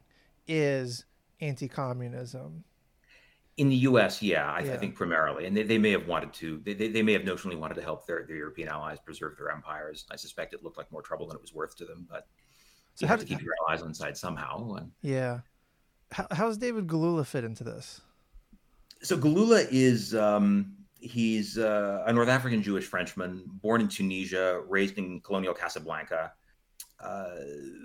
[0.46, 1.04] is
[1.40, 2.64] anti-communism
[3.56, 4.72] in the U.S., yeah, I, yeah.
[4.72, 6.60] I, think primarily, and they, they may have wanted to.
[6.64, 9.50] They, they, they, may have notionally wanted to help their, their European allies preserve their
[9.50, 10.06] empires.
[10.10, 12.26] I suspect it looked like more trouble than it was worth to them, but
[12.94, 14.74] so you how have to keep your eyes on side somehow.
[14.74, 15.40] And, yeah.
[16.12, 18.00] How, how does David Galula fit into this?
[19.02, 24.96] So Galula is um, he's uh, a North African Jewish Frenchman, born in Tunisia, raised
[24.96, 26.32] in colonial Casablanca.
[27.00, 27.34] Uh,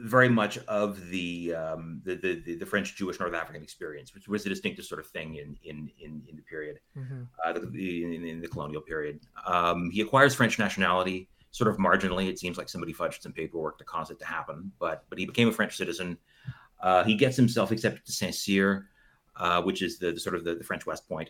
[0.03, 4.45] very much of the, um, the, the, the French Jewish North African experience, which was
[4.45, 7.23] a distinctive sort of thing in in in, in the period, mm-hmm.
[7.43, 9.19] uh, the, in, in, the colonial period.
[9.45, 12.27] Um, he acquires French nationality sort of marginally.
[12.27, 15.25] It seems like somebody fudged some paperwork to cause it to happen, but but he
[15.25, 16.17] became a French citizen.
[16.81, 18.87] Uh, he gets himself accepted to Saint Cyr,
[19.35, 21.29] uh, which is the, the, sort of the, the, French West Point.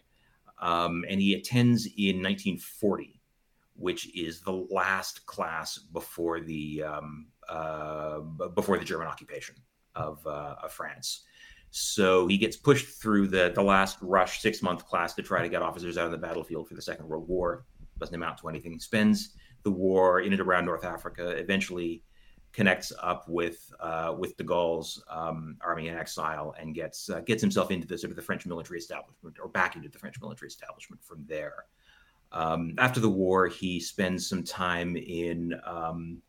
[0.59, 3.19] um, and he attends in 1940,
[3.75, 8.19] which is the last class before the um, uh,
[8.53, 9.55] before the German occupation
[9.95, 11.23] of, uh, of France.
[11.71, 15.49] So he gets pushed through the the last rush six month class to try to
[15.49, 17.65] get officers out on the battlefield for the Second World War.
[17.99, 18.71] Doesn't amount to anything.
[18.71, 21.29] He spends the war in and around North Africa.
[21.29, 22.03] Eventually,
[22.51, 27.41] connects up with uh, with de Gaulle's um, army in exile and gets uh, gets
[27.41, 30.47] himself into the sort of the French military establishment or back into the French military
[30.47, 31.65] establishment from there.
[32.31, 36.21] Um, after the war, he spends some time in um,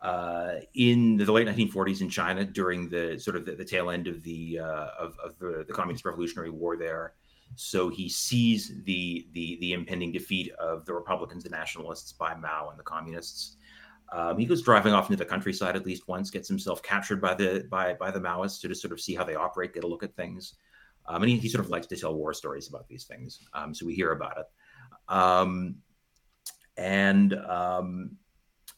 [0.00, 4.06] uh, in the late 1940s in China during the sort of the, the tail end
[4.06, 7.14] of the uh, of, of the, the, Communist Revolutionary War there.
[7.56, 12.68] So he sees the, the the impending defeat of the Republicans, the Nationalists by Mao
[12.70, 13.56] and the Communists.
[14.10, 17.34] Um, he goes driving off into the countryside at least once, gets himself captured by
[17.34, 19.88] the by by the Maoists to just sort of see how they operate, get a
[19.88, 20.54] look at things.
[21.06, 23.72] Um, and he, he, sort of likes to tell war stories about these things, um,
[23.72, 24.46] so we hear about it.
[25.08, 25.76] Um,
[26.76, 28.16] and um,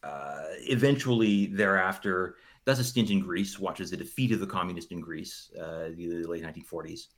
[0.03, 5.01] uh, eventually, thereafter, does a stint in Greece, watches the defeat of the communists in
[5.01, 7.09] Greece, uh, the late 1940s,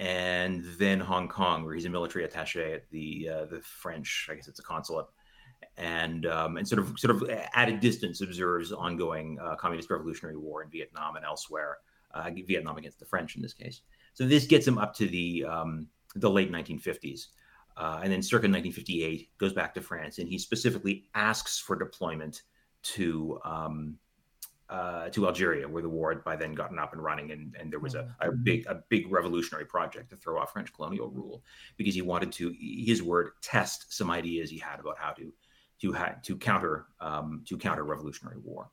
[0.00, 4.34] and then Hong Kong, where he's a military attaché at the uh, the French, I
[4.34, 5.06] guess it's a consulate
[5.76, 10.36] and um, and sort of sort of at a distance observes ongoing uh, communist revolutionary
[10.36, 11.78] war in Vietnam and elsewhere,
[12.14, 13.82] uh, Vietnam against the French in this case.
[14.14, 17.26] So this gets him up to the um, the late 1950s,
[17.76, 22.42] uh, and then circa 1958 goes back to France, and he specifically asks for deployment
[22.82, 23.96] to um,
[24.70, 27.72] uh, to Algeria, where the war had by then gotten up and running, and, and
[27.72, 28.42] there was a, a, mm-hmm.
[28.44, 31.42] big a big revolutionary project to throw off French colonial rule
[31.76, 35.32] because he wanted to, his word, test some ideas he had about how to
[35.82, 38.70] to ha- to counter um, to counter revolutionary war.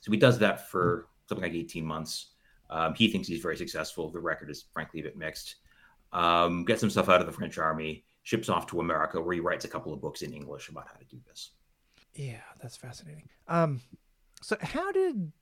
[0.00, 2.32] So he does that for something like 18 months.
[2.70, 4.10] Um, he thinks he's very successful.
[4.10, 5.56] The record is frankly a bit mixed.
[6.12, 9.64] Um, gets himself out of the French army, ships off to America, where he writes
[9.64, 11.50] a couple of books in English about how to do this.
[12.14, 13.28] Yeah, that's fascinating.
[13.46, 13.80] Um,
[14.42, 15.32] so how did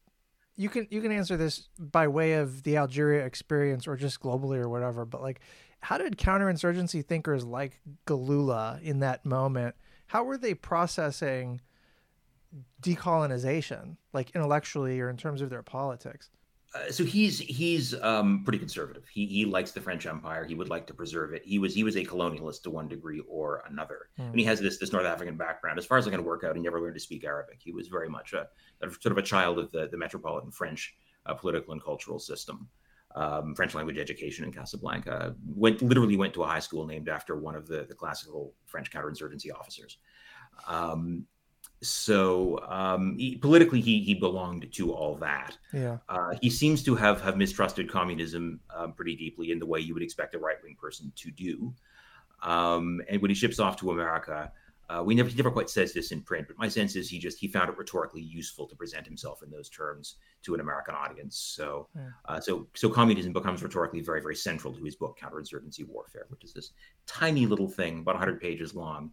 [0.56, 4.58] you can you can answer this by way of the Algeria experience or just globally
[4.58, 5.40] or whatever, but like
[5.80, 9.74] how did counterinsurgency thinkers like Galula in that moment
[10.06, 11.60] how were they processing
[12.80, 16.30] decolonization, like intellectually or in terms of their politics?
[16.74, 19.04] Uh, so he's he's um, pretty conservative.
[19.12, 20.44] He he likes the French Empire.
[20.44, 21.42] He would like to preserve it.
[21.44, 24.26] He was he was a colonialist to one degree or another, mm.
[24.26, 25.78] and he has this this North African background.
[25.78, 27.58] As far as I can work out, he never learned to speak Arabic.
[27.60, 28.48] He was very much a,
[28.82, 32.68] a sort of a child of the the metropolitan French uh, political and cultural system.
[33.14, 35.34] Um, French language education in Casablanca.
[35.46, 38.90] Went literally went to a high school named after one of the the classical French
[38.90, 39.98] counterinsurgency officers.
[40.66, 41.26] Um,
[41.82, 45.56] so um, he, politically, he he belonged to all that.
[45.72, 45.98] Yeah.
[46.08, 49.94] Uh, he seems to have have mistrusted communism um, pretty deeply in the way you
[49.94, 51.74] would expect a right wing person to do.
[52.42, 54.52] Um, and when he ships off to America,
[54.88, 57.18] uh, we never he never quite says this in print, but my sense is he
[57.18, 60.94] just he found it rhetorically useful to present himself in those terms to an American
[60.94, 61.36] audience.
[61.36, 62.08] So yeah.
[62.26, 66.44] uh, so so communism becomes rhetorically very very central to his book Counterinsurgency Warfare, which
[66.44, 66.70] is this
[67.06, 69.10] tiny little thing about 100 pages long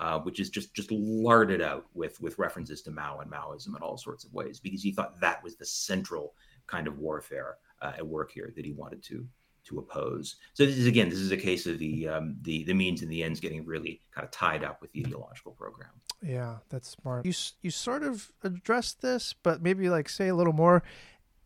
[0.00, 3.82] uh, which is just just larded out with with references to Mao and Maoism in
[3.82, 6.34] all sorts of ways, because he thought that was the central
[6.66, 9.26] kind of warfare uh, at work here that he wanted to
[9.62, 10.36] to oppose.
[10.54, 13.12] So this is again, this is a case of the um, the the means and
[13.12, 15.90] the ends getting really kind of tied up with the ideological program.
[16.22, 17.26] Yeah, that's smart.
[17.26, 20.82] You you sort of addressed this, but maybe like say a little more.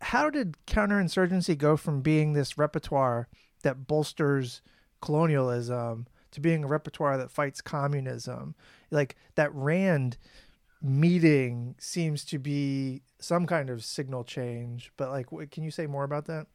[0.00, 3.26] How did counterinsurgency go from being this repertoire
[3.62, 4.62] that bolsters
[5.00, 8.54] colonialism to being a repertoire that fights communism.
[8.90, 10.18] Like that Rand
[10.82, 16.04] meeting seems to be some kind of signal change, but like, can you say more
[16.04, 16.46] about that?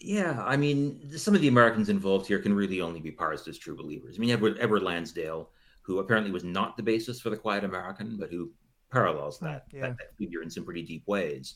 [0.00, 3.56] Yeah, I mean, some of the Americans involved here can really only be parsed as
[3.56, 4.16] true believers.
[4.16, 5.50] I mean, Edward, Edward Lansdale,
[5.82, 8.50] who apparently was not the basis for the Quiet American, but who
[8.90, 9.82] parallels that, yeah.
[9.82, 11.54] that, that, figure in some pretty deep ways.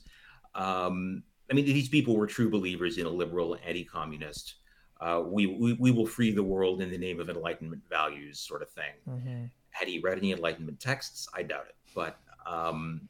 [0.54, 4.56] Um, I mean, these people were true believers in a liberal, anti-communist
[5.00, 8.62] uh, we, we, we will free the world in the name of enlightenment values sort
[8.62, 8.94] of thing.
[9.08, 9.44] Mm-hmm.
[9.70, 11.28] had he read any enlightenment texts?
[11.34, 13.08] I doubt it but um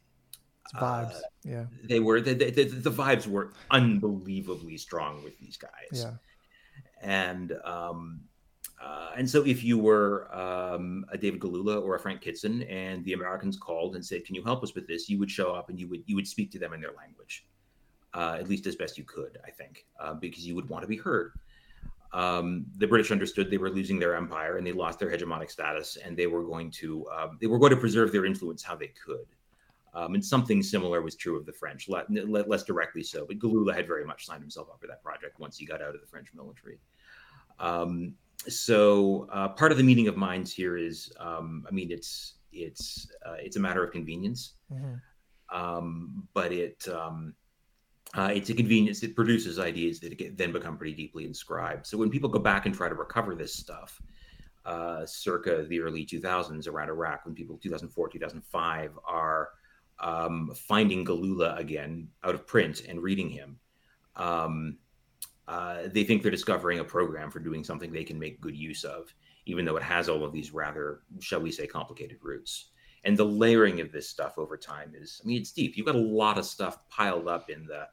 [0.76, 1.64] vibes uh, yeah.
[1.84, 5.70] they were the, the, the, vibes were unbelievably strong with these guys.
[5.92, 6.12] Yeah.
[7.02, 8.20] And um
[8.82, 13.02] uh, and so if you were um, a David Galula or a Frank Kitson and
[13.06, 15.08] the Americans called and said, can you help us with this?
[15.08, 17.46] You would show up and you would, you would speak to them in their language,
[18.12, 20.88] uh, at least as best you could, I think, uh, because you would want to
[20.88, 21.32] be heard
[22.12, 25.96] um, the British understood they were losing their empire and they lost their hegemonic status,
[25.96, 28.92] and they were going to um, they were going to preserve their influence how they
[29.04, 29.26] could.
[29.94, 33.24] Um, and something similar was true of the French, less directly so.
[33.26, 35.94] But Galula had very much signed himself up for that project once he got out
[35.94, 36.78] of the French military.
[37.58, 38.14] Um,
[38.46, 43.10] so uh, part of the meeting of minds here is, um, I mean, it's it's
[43.24, 45.56] uh, it's a matter of convenience, mm-hmm.
[45.56, 47.34] um, but it um,
[48.16, 49.02] uh, it's a convenience.
[49.02, 51.86] It produces ideas that get, then become pretty deeply inscribed.
[51.86, 54.00] So when people go back and try to recover this stuff,
[54.64, 59.50] uh, circa the early 2000s around Iraq, when people 2004 2005 are
[60.00, 63.58] um, finding Galula again out of print and reading him.
[64.16, 64.78] Um,
[65.46, 68.82] uh, they think they're discovering a program for doing something they can make good use
[68.82, 69.14] of,
[69.44, 72.70] even though it has all of these rather, shall we say, complicated roots.
[73.04, 75.76] And the layering of this stuff over time is, I mean, it's deep.
[75.76, 77.86] You've got a lot of stuff piled up in the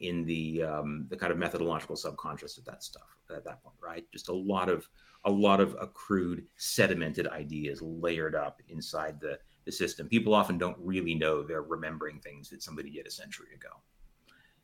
[0.00, 4.04] in the um, the kind of methodological subconscious of that stuff at that point, right?
[4.12, 4.88] Just a lot of
[5.24, 10.08] a lot of accrued, sedimented ideas layered up inside the the system.
[10.08, 13.68] People often don't really know they're remembering things that somebody did a century ago.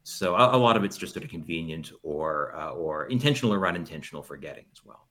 [0.02, 3.66] So a, a lot of it's just sort of convenient or uh, or intentional or
[3.66, 5.08] unintentional forgetting as well.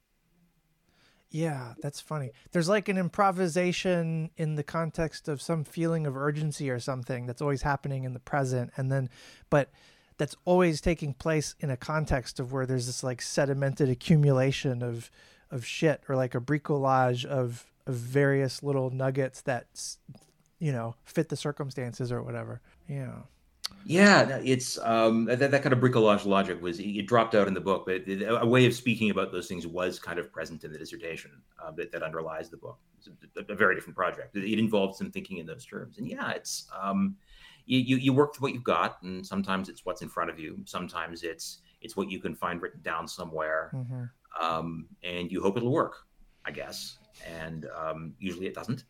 [1.30, 2.32] Yeah, that's funny.
[2.52, 7.42] There's like an improvisation in the context of some feeling of urgency or something that's
[7.42, 9.10] always happening in the present, and then,
[9.50, 9.70] but
[10.18, 15.10] that's always taking place in a context of where there's this like sedimented accumulation of
[15.52, 19.68] of shit or like a bricolage of of various little nuggets that
[20.60, 22.62] you know fit the circumstances or whatever.
[22.88, 23.14] Yeah.
[23.84, 27.62] Yeah, it's um, that, that kind of bricolage logic was it dropped out in the
[27.62, 30.78] book, but a way of speaking about those things was kind of present in the
[30.78, 31.32] dissertation
[31.64, 32.78] uh, that, that underlies the book.
[32.98, 34.36] It's a, a, very different project.
[34.36, 37.16] It, it, involved some thinking in those terms, and yeah, it's um,
[37.66, 40.40] you, you, you work with what you've got, and sometimes it's what's in front of
[40.40, 40.60] you.
[40.66, 44.04] Sometimes it's it's what you can find written down somewhere, mm-hmm.
[44.44, 45.98] um, and you hope it'll work,
[46.46, 46.98] I guess.
[47.26, 48.86] And um, usually it doesn't.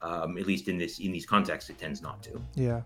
[0.00, 2.40] Um, at least in this in these contexts, it tends not to.
[2.54, 2.82] Yeah.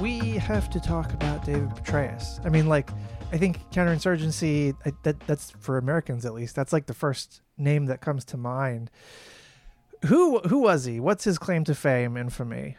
[0.00, 2.44] we have to talk about David Petraeus.
[2.44, 2.88] I mean, like,
[3.32, 4.74] I think counterinsurgency.
[4.84, 6.56] I, that that's for Americans at least.
[6.56, 8.90] That's like the first name that comes to mind.
[10.06, 10.98] Who who was he?
[10.98, 12.76] What's his claim to fame, and infamy?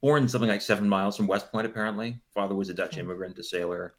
[0.00, 2.20] Born something like seven miles from West Point, apparently.
[2.34, 3.94] Father was a Dutch immigrant, a sailor.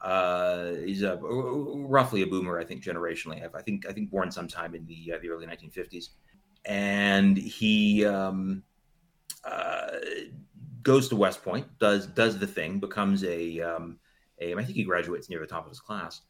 [0.00, 3.42] Uh, he's a roughly a boomer, I think, generationally.
[3.54, 6.10] I think I think born sometime in the uh, the early 1950s,
[6.64, 8.62] and he um,
[9.44, 9.88] uh,
[10.82, 13.98] goes to West Point, does does the thing, becomes a, um,
[14.40, 16.22] a I think he graduates near the top of his class,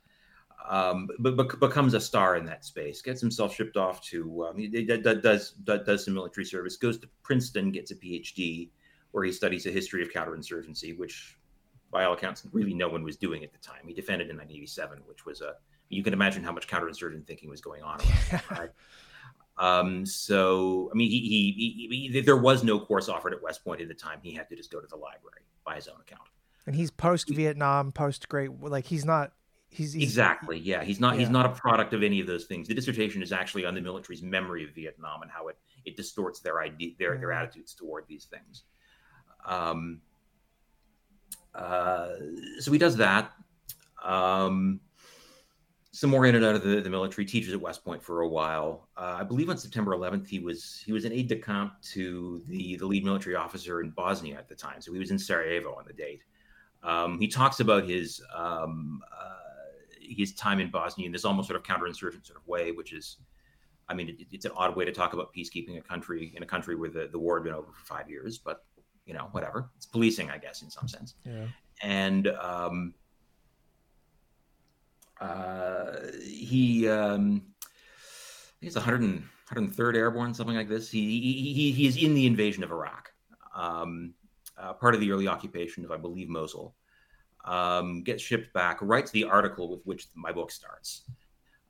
[0.69, 3.03] um, but, but, becomes a star in that space.
[3.03, 6.77] Gets himself shipped off to um, does, does does some military service.
[6.77, 8.71] Goes to Princeton, gets a PhD,
[9.13, 11.39] where he studies the history of counterinsurgency, which
[11.91, 13.81] by all accounts really no one was doing at the time.
[13.87, 15.55] He defended in 1987, which was a
[15.89, 18.01] you can imagine how much counterinsurgent thinking was going on.
[18.51, 18.71] Right?
[19.59, 23.63] Um, so, I mean, he, he, he, he, there was no course offered at West
[23.63, 24.19] Point at the time.
[24.23, 26.23] He had to just go to the library by his own account.
[26.71, 29.33] And he's post Vietnam, post Great, like he's not.
[29.71, 31.21] He's, he's, exactly yeah he's not yeah.
[31.21, 33.81] he's not a product of any of those things the dissertation is actually on the
[33.81, 37.39] military's memory of vietnam and how it it distorts their idea their, their mm-hmm.
[37.39, 38.65] attitudes toward these things
[39.47, 40.01] um
[41.55, 42.09] uh
[42.59, 43.31] so he does that
[44.05, 44.81] um
[45.93, 47.25] some more in and out of the, the military.
[47.25, 48.89] Teaches at West Point for a while.
[48.97, 52.43] Uh, I believe on September 11th, he was he was an aide de camp to
[52.47, 54.81] the the lead military officer in Bosnia at the time.
[54.81, 56.23] So he was in Sarajevo on the date.
[56.83, 59.37] Um, he talks about his um, uh,
[60.01, 63.19] his time in Bosnia in this almost sort of counterinsurgent sort of way, which is,
[63.89, 66.47] I mean, it, it's an odd way to talk about peacekeeping a country in a
[66.47, 68.65] country where the, the war had been over for five years, but
[69.07, 69.71] you know, whatever.
[69.77, 71.15] It's policing, I guess, in some sense.
[71.25, 71.47] Yeah.
[71.83, 72.95] And um,
[75.21, 77.43] uh, he um,
[78.61, 79.23] he's 100
[79.53, 80.91] 103rd Airborne, something like this.
[80.91, 83.11] He he he is in the invasion of Iraq,
[83.55, 84.15] um,
[84.61, 86.75] uh, part of the early occupation of, I believe, Mosul.
[87.47, 91.05] Um, gets shipped back, writes the article with which my book starts,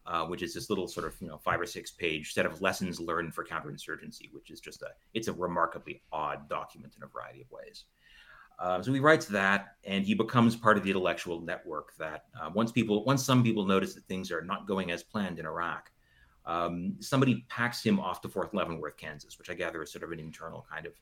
[0.05, 2.61] uh, which is this little sort of you know five or six page set of
[2.61, 7.07] lessons learned for counterinsurgency, which is just a it's a remarkably odd document in a
[7.07, 7.84] variety of ways.
[8.59, 12.51] Uh, so he writes that, and he becomes part of the intellectual network that uh,
[12.53, 15.91] once people, once some people notice that things are not going as planned in Iraq,
[16.45, 20.12] um, somebody packs him off to Fort Leavenworth, Kansas, which I gather is sort of
[20.12, 20.93] an internal kind of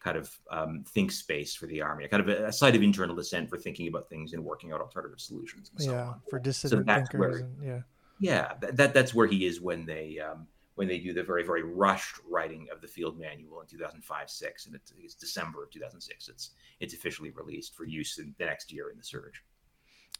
[0.00, 2.82] kind of um, think space for the army, a kind of a, a, site of
[2.82, 5.70] internal dissent for thinking about things and working out alternative solutions.
[5.70, 6.20] And so yeah, on.
[6.30, 7.18] for dissident so thinkers.
[7.18, 7.80] Where, and, yeah,
[8.20, 10.46] yeah, that, that, that's where he is when they um,
[10.78, 14.66] when they do the very very rushed writing of the field manual in 2005 6
[14.66, 18.72] and it's, it's december of 2006 it's it's officially released for use in the next
[18.72, 19.42] year in the surge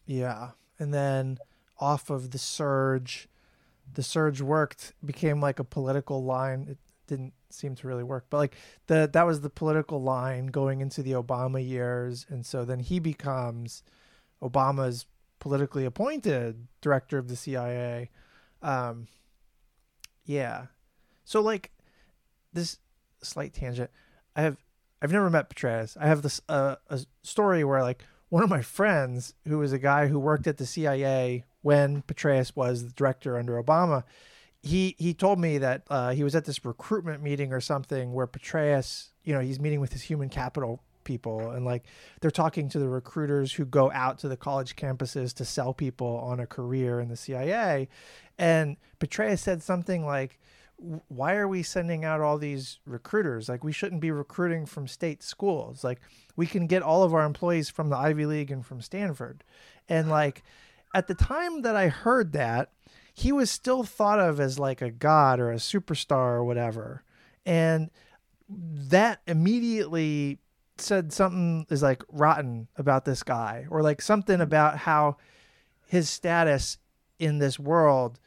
[0.07, 0.51] yeah
[0.81, 1.39] and then
[1.79, 3.29] off of the surge
[3.95, 8.26] the surge worked became like a political line it, didn't seem to really work.
[8.30, 12.64] But like the that was the political line going into the Obama years, and so
[12.64, 13.82] then he becomes
[14.42, 15.07] Obama's
[15.38, 18.11] politically appointed director of the CIA.
[18.62, 19.07] Um,
[20.24, 20.66] yeah,
[21.24, 21.70] so like
[22.53, 22.78] this
[23.22, 23.90] slight tangent.
[24.36, 24.57] I have
[25.01, 25.96] I've never met Petraeus.
[26.01, 29.78] I have this uh, a story where like one of my friends who was a
[29.78, 34.05] guy who worked at the CIA when Petraeus was the director under Obama
[34.62, 38.26] he he told me that uh, he was at this recruitment meeting or something where
[38.26, 41.84] Petraeus, you know, he's meeting with his human capital people and like
[42.20, 46.18] they're talking to the recruiters who go out to the college campuses to sell people
[46.18, 47.88] on a career in the CIA,
[48.38, 50.38] and Petraeus said something like.
[51.09, 53.48] Why are we sending out all these recruiters?
[53.48, 55.82] Like, we shouldn't be recruiting from state schools.
[55.82, 56.00] Like,
[56.36, 59.42] we can get all of our employees from the Ivy League and from Stanford.
[59.88, 60.44] And, like,
[60.94, 62.70] at the time that I heard that,
[63.18, 67.02] he was still thought of as like a god or a superstar or whatever.
[67.44, 67.90] And
[68.48, 70.38] that immediately
[70.76, 74.42] said something is like rotten about this guy or like something mm-hmm.
[74.42, 75.16] about how
[75.88, 76.78] his status
[77.18, 78.20] in this world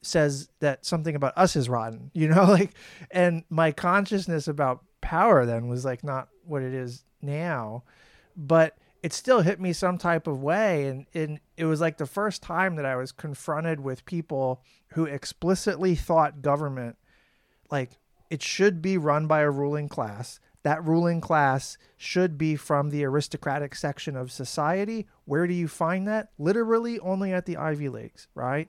[0.00, 2.70] says that something about us is rotten, you know, like
[3.10, 7.82] and my consciousness about power then was like not what it is now.
[8.34, 12.06] But it still hit me some type of way and, and it was like the
[12.06, 14.62] first time that i was confronted with people
[14.94, 16.96] who explicitly thought government
[17.70, 17.90] like
[18.30, 20.40] it should be run by a ruling class.
[20.62, 25.06] That ruling class should be from the aristocratic section of society.
[25.24, 26.30] Where do you find that?
[26.38, 28.68] Literally only at the ivy leagues right?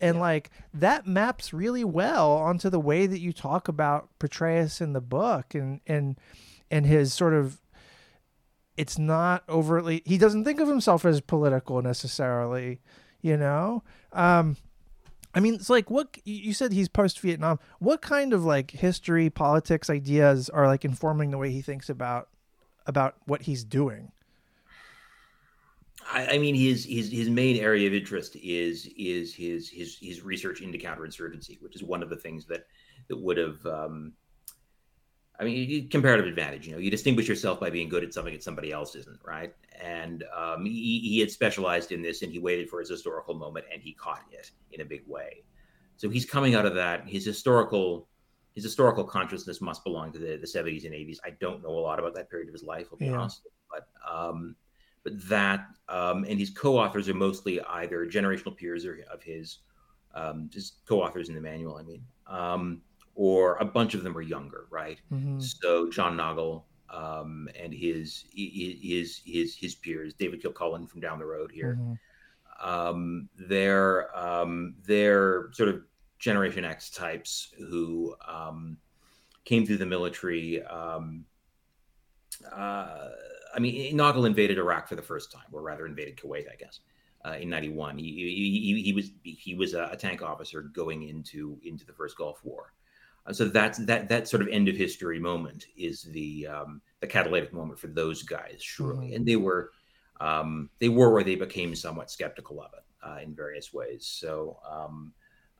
[0.00, 0.22] And yeah.
[0.22, 5.00] like that maps really well onto the way that you talk about Petraeus in the
[5.00, 6.18] book and and
[6.70, 7.60] and his sort of
[8.76, 12.80] it's not overtly he doesn't think of himself as political necessarily
[13.22, 13.82] you know?
[14.12, 14.56] Um
[15.34, 19.28] i mean it's like what you said he's post vietnam what kind of like history
[19.28, 22.28] politics ideas are like informing the way he thinks about
[22.86, 24.12] about what he's doing?
[26.12, 30.22] I, I mean, his his his main area of interest is is his his his
[30.22, 32.66] research into counterinsurgency, which is one of the things that
[33.08, 34.12] that would have um,
[35.38, 36.66] I mean, comparative advantage.
[36.66, 39.52] You know, you distinguish yourself by being good at something that somebody else isn't, right?
[39.82, 43.66] And um, he, he had specialized in this, and he waited for his historical moment,
[43.72, 45.42] and he caught it in a big way.
[45.96, 47.08] So he's coming out of that.
[47.08, 48.08] His historical
[48.54, 51.18] his historical consciousness must belong to the, 70s and 80s.
[51.24, 53.16] I don't know a lot about that period of his life, I'll be yeah.
[53.16, 53.48] honest.
[53.68, 54.54] But um,
[55.02, 59.58] but that um, and his co-authors are mostly either generational peers or of his,
[60.14, 61.76] um, his co-authors in the manual.
[61.76, 62.04] I mean.
[62.28, 62.80] Um,
[63.14, 65.00] or a bunch of them are younger, right?
[65.12, 65.40] Mm-hmm.
[65.40, 71.26] So John Nagl um, and his his his his peers, David Kilcullen from down the
[71.26, 72.68] road here, mm-hmm.
[72.68, 75.82] um, they're um, they're sort of
[76.18, 78.78] Generation X types who um,
[79.44, 80.62] came through the military.
[80.64, 81.24] Um,
[82.50, 83.10] uh,
[83.54, 86.80] I mean, Nagl invaded Iraq for the first time, or rather, invaded Kuwait, I guess.
[87.24, 91.86] Uh, in '91, he, he, he, was he was a tank officer going into into
[91.86, 92.72] the first Gulf War,
[93.32, 97.52] so that's that that sort of end of history moment is the um, the catalytic
[97.52, 99.06] moment for those guys, surely.
[99.06, 99.16] Mm-hmm.
[99.16, 99.70] And they were
[100.20, 104.06] um, they were where they became somewhat skeptical of it uh, in various ways.
[104.06, 105.12] So um,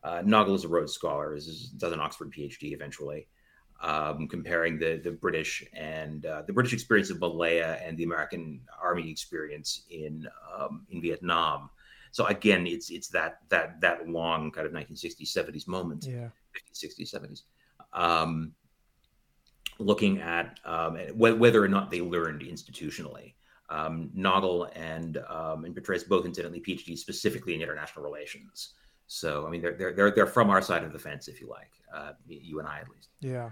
[0.03, 3.29] uh, Nagl is a Rhodes Scholar, is, does an Oxford PhD eventually,
[3.81, 8.61] um, comparing the the British and uh, the British experience of Malaya and the American
[8.83, 11.71] Army experience in um, in Vietnam.
[12.13, 16.29] So again, it's it's that that that long kind of 1960s 70s moment, yeah.
[16.55, 17.43] 50s 60s 70s
[17.95, 18.53] um,
[19.79, 23.35] looking at um, whether or not they learned institutionally.
[23.71, 28.75] Um, Nagl and um, and Petraeus both incidentally PhDs specifically in international relations.
[29.07, 31.49] So I mean they're they're they're, they're from our side of the fence, if you
[31.49, 33.09] like, uh, you and I at least.
[33.21, 33.51] Yeah.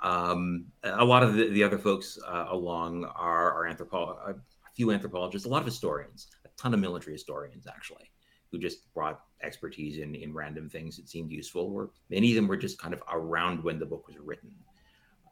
[0.00, 4.36] Um, a lot of the, the other folks uh, along are are anthropo- a
[4.74, 8.08] few anthropologists, a lot of historians, a ton of military historians actually
[8.50, 11.62] who just brought expertise in in random things that seemed useful.
[11.62, 14.50] Or many of them were just kind of around when the book was written.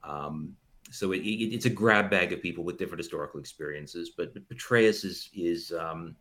[0.05, 0.57] Um,
[0.91, 4.13] so it, it, it's a grab bag of people with different historical experiences.
[4.17, 6.17] But, but Petraeus is is um,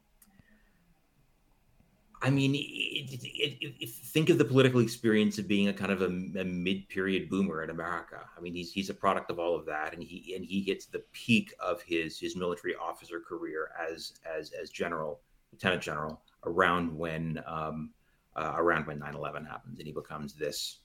[2.22, 6.44] I mean, it, think of the political experience of being a kind of a, a,
[6.44, 8.22] mid-period boomer in America.
[8.36, 10.88] I mean, he's he's a product of all of that, and he and he hits
[10.88, 15.20] the peak of his his military officer career as as as general,
[15.52, 17.92] lieutenant general, around when um,
[18.36, 20.80] uh, around when 9-11 happens and he becomes this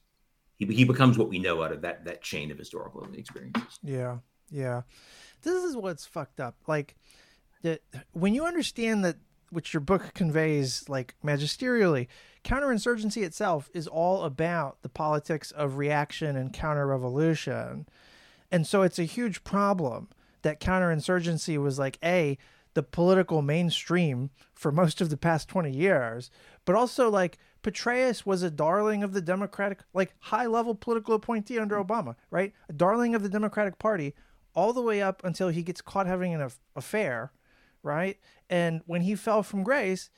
[0.59, 3.79] he, he becomes what we know out of that that chain of historical experiences.
[3.83, 4.19] Yeah.
[4.51, 4.83] Yeah.
[5.43, 6.57] This is what's fucked up.
[6.67, 6.97] Like
[7.63, 7.81] that
[8.13, 9.17] when you understand that
[9.51, 12.07] which your book conveys like magisterially,
[12.45, 17.87] counterinsurgency itself is all about the politics of reaction and counter-revolution.
[18.53, 20.09] And so it's a huge problem
[20.43, 22.39] that counterinsurgency was like a
[22.75, 26.31] the political mainstream for most of the past 20 years,
[26.65, 31.59] but also like Petraeus was a darling of the Democratic, like high level political appointee
[31.59, 32.53] under Obama, right?
[32.69, 34.15] A darling of the Democratic Party
[34.55, 37.33] all the way up until he gets caught having an affair,
[37.83, 38.19] right?
[38.49, 40.11] And when he fell from grace,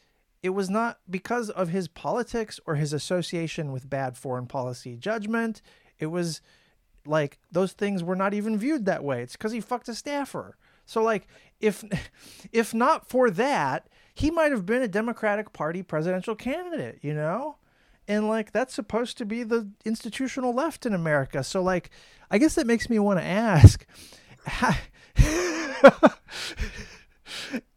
[0.43, 5.63] it was not because of his politics or his association with bad foreign policy judgment.
[5.99, 6.41] It was
[7.07, 9.23] like those things were not even viewed that way.
[9.23, 10.57] It's because he fucked a staffer.
[10.87, 11.27] So like
[11.61, 11.85] if
[12.53, 17.57] if not for that, he might have been a Democratic Party presidential candidate, you know?
[18.09, 21.45] And like that's supposed to be the institutional left in America.
[21.45, 21.91] So like
[22.31, 23.87] I guess that makes me want to ask
[24.47, 24.75] how,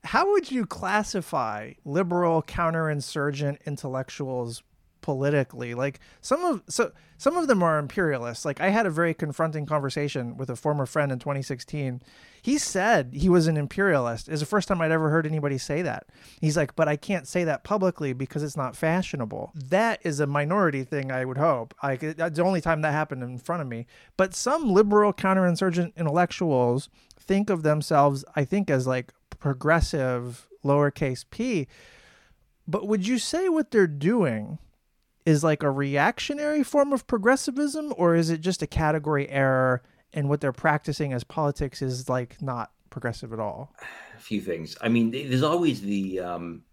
[0.04, 4.64] how would you classify liberal counterinsurgent intellectuals
[5.02, 9.14] politically like some of so some of them are imperialists like i had a very
[9.14, 12.02] confronting conversation with a former friend in 2016
[12.46, 14.30] he said he was an imperialist.
[14.30, 16.06] It's the first time i'd ever heard anybody say that.
[16.40, 19.52] He's like but i can't say that publicly because it's not fashionable.
[19.56, 21.74] That is a minority thing i would hope.
[21.82, 23.88] Like the only time that happened in front of me.
[24.16, 26.88] But some liberal counterinsurgent intellectuals
[27.20, 31.68] think of themselves i think as like progressive lowercase p.
[32.68, 34.60] But would you say what they're doing
[35.26, 39.82] is like a reactionary form of progressivism or is it just a category error
[40.16, 43.74] and what they're practicing as politics is like not progressive at all
[44.18, 46.64] a few things i mean there's always the um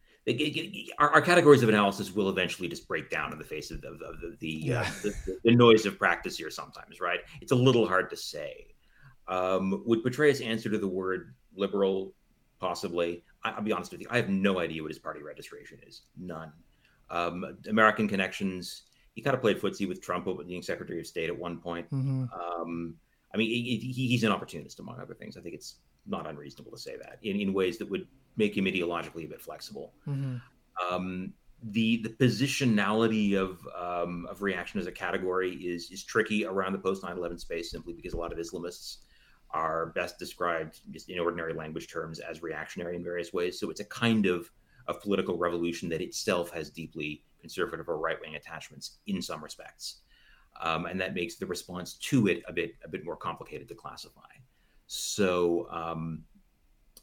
[1.00, 3.88] our, our, categories of analysis will eventually just break down in the face of the,
[3.88, 4.82] of the, the, yeah.
[4.82, 8.68] uh, the, the, noise of practice here sometimes right it's a little hard to say
[9.26, 12.14] um, would Petraeus answer to the word liberal
[12.60, 15.78] possibly I, will be honest with you i have no idea what his party registration
[15.84, 16.52] is none
[17.12, 18.82] um, American connections.
[19.14, 21.88] He kind of played footsie with Trump being Secretary of State at one point.
[21.92, 22.24] Mm-hmm.
[22.32, 22.96] Um,
[23.34, 25.36] I mean, he, he's an opportunist among other things.
[25.36, 25.76] I think it's
[26.06, 28.06] not unreasonable to say that in, in ways that would
[28.36, 29.92] make him ideologically a bit flexible.
[30.06, 30.36] Mm-hmm.
[30.86, 36.72] Um, the the positionality of um, of reaction as a category is is tricky around
[36.72, 38.98] the post 9/11 space simply because a lot of Islamists
[39.50, 43.60] are best described just in ordinary language terms as reactionary in various ways.
[43.60, 44.50] So it's a kind of
[44.88, 49.98] of political revolution that itself has deeply conservative or right wing attachments in some respects.
[50.60, 53.74] Um, and that makes the response to it a bit a bit more complicated to
[53.74, 54.20] classify.
[54.86, 56.24] So um,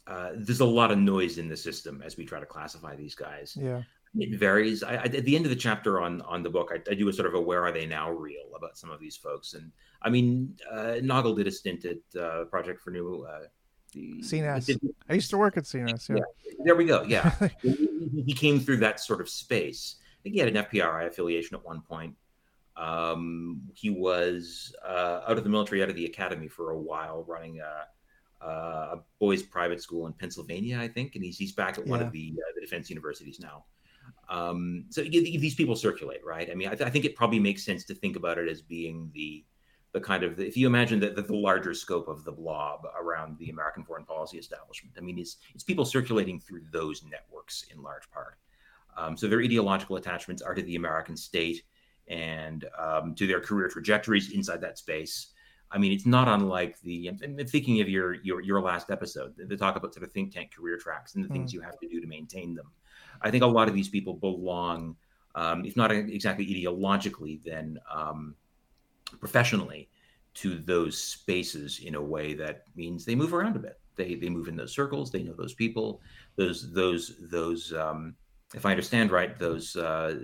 [0.06, 3.14] uh, there's a lot of noise in the system as we try to classify these
[3.14, 3.56] guys.
[3.60, 3.82] Yeah,
[4.14, 4.82] it varies.
[4.82, 7.08] I, I, at the end of the chapter on on the book, I, I, do
[7.08, 9.54] a sort of a where are they now reel about some of these folks.
[9.54, 9.70] And
[10.02, 13.46] I mean, uh, Nagl did a stint at uh, Project for New uh,
[13.92, 14.78] the CNAS.
[15.08, 16.08] I used to work at CNAS.
[16.08, 16.16] Yeah.
[16.16, 16.52] yeah.
[16.64, 17.02] There we go.
[17.02, 17.32] Yeah.
[17.62, 19.96] he came through that sort of space.
[19.98, 22.14] I think he had an FPRI affiliation at one point.
[22.80, 27.24] Um, he was uh, out of the military, out of the academy for a while,
[27.28, 31.86] running a, a, boys' private school in Pennsylvania, I think, and he's he's back at
[31.86, 33.64] one of the uh, the defense universities now.
[34.30, 36.48] Um, so these people circulate, right?
[36.50, 38.62] I mean, I, th- I, think it probably makes sense to think about it as
[38.62, 39.44] being the
[39.92, 43.36] the kind of if you imagine that the, the, larger scope of the blob around
[43.38, 44.94] the American foreign policy establishment.
[44.96, 48.38] I mean, it's it's people circulating through those networks in large part.
[48.96, 51.62] Um, so their ideological attachments are to the American state
[52.10, 55.28] and um, to their career trajectories inside that space.
[55.70, 57.08] I mean, it's not unlike the.
[57.08, 59.34] I'm thinking of your your your last episode.
[59.38, 61.32] They talk about sort of think tank career tracks and the mm.
[61.32, 62.72] things you have to do to maintain them.
[63.22, 64.96] I think a lot of these people belong,
[65.36, 68.34] um, if not exactly ideologically, then um,
[69.20, 69.88] professionally
[70.34, 73.78] to those spaces in a way that means they move around a bit.
[73.94, 75.12] They they move in those circles.
[75.12, 76.00] They know those people.
[76.34, 77.72] Those those those.
[77.72, 78.16] Um,
[78.54, 80.18] if I understand right, those uh,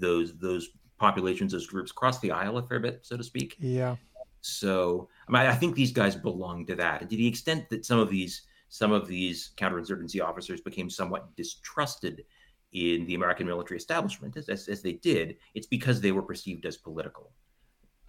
[0.00, 0.70] those those
[1.00, 3.56] populations, those groups cross the aisle a fair bit, so to speak.
[3.58, 3.96] Yeah.
[4.42, 7.84] So I mean, I think these guys belong to that, and to the extent that
[7.84, 12.24] some of these some of these counterinsurgency officers became somewhat distrusted
[12.72, 16.64] in the American military establishment, as, as, as they did, it's because they were perceived
[16.64, 17.32] as political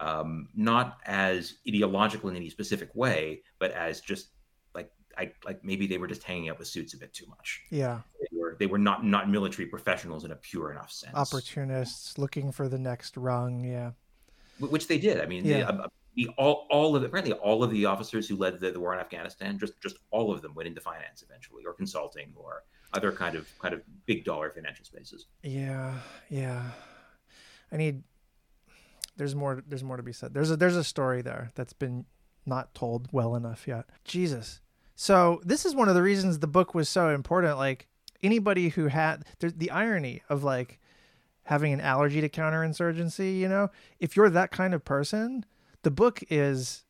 [0.02, 4.30] um, not as ideological in any specific way, but as just
[4.74, 7.62] like I like maybe they were just hanging out with suits a bit too much.
[7.70, 8.00] Yeah,
[8.34, 11.14] were they were not not military professionals in a pure enough sense.
[11.14, 13.64] Opportunists looking for the next rung.
[13.64, 13.92] Yeah,
[14.58, 15.20] which they did.
[15.20, 15.58] I mean, yeah.
[15.58, 18.80] the, uh, the, all all of apparently all of the officers who led the, the
[18.80, 22.64] war in Afghanistan, just just all of them went into finance eventually, or consulting, or
[22.92, 25.26] other kind of kind of big dollar financial spaces.
[25.42, 25.94] Yeah,
[26.28, 26.62] yeah.
[27.70, 28.02] I need
[29.16, 30.34] there's more there's more to be said.
[30.34, 32.04] There's a there's a story there that's been
[32.44, 33.86] not told well enough yet.
[34.04, 34.60] Jesus.
[34.94, 37.56] So this is one of the reasons the book was so important.
[37.56, 37.88] Like
[38.22, 40.78] anybody who had the irony of like
[41.44, 45.44] having an allergy to counterinsurgency, you know, if you're that kind of person,
[45.82, 46.84] the book is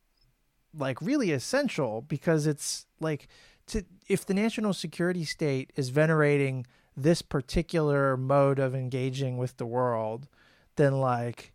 [0.76, 3.28] like really essential because it's like
[3.66, 6.66] to if the national security state is venerating
[6.96, 10.28] this particular mode of engaging with the world,
[10.76, 11.52] then like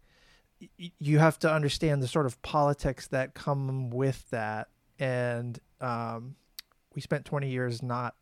[0.60, 4.70] y- you have to understand the sort of politics that come with that.
[5.00, 6.36] And um,
[6.96, 8.16] we spent 20 years not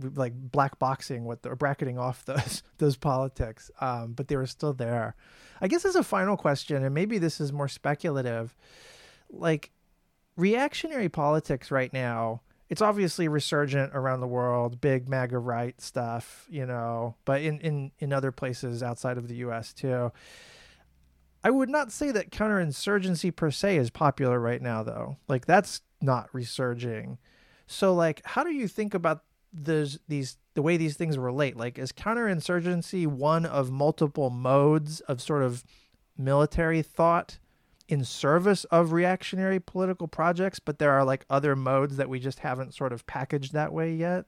[0.00, 4.72] like black boxing what or bracketing off those those politics, um, but they were still
[4.72, 5.14] there.
[5.60, 8.56] I guess as a final question, and maybe this is more speculative,
[9.30, 9.70] like
[10.36, 12.40] reactionary politics right now
[12.72, 17.92] it's obviously resurgent around the world, big MAGA right stuff, you know, but in, in,
[17.98, 20.10] in other places outside of the US too.
[21.44, 25.18] I would not say that counterinsurgency per se is popular right now, though.
[25.28, 27.18] Like, that's not resurging.
[27.66, 29.22] So, like, how do you think about
[29.52, 31.56] those, these, the way these things relate?
[31.56, 35.64] Like, is counterinsurgency one of multiple modes of sort of
[36.16, 37.38] military thought?
[37.88, 42.38] in service of reactionary political projects, but there are like other modes that we just
[42.38, 44.26] haven't sort of packaged that way yet.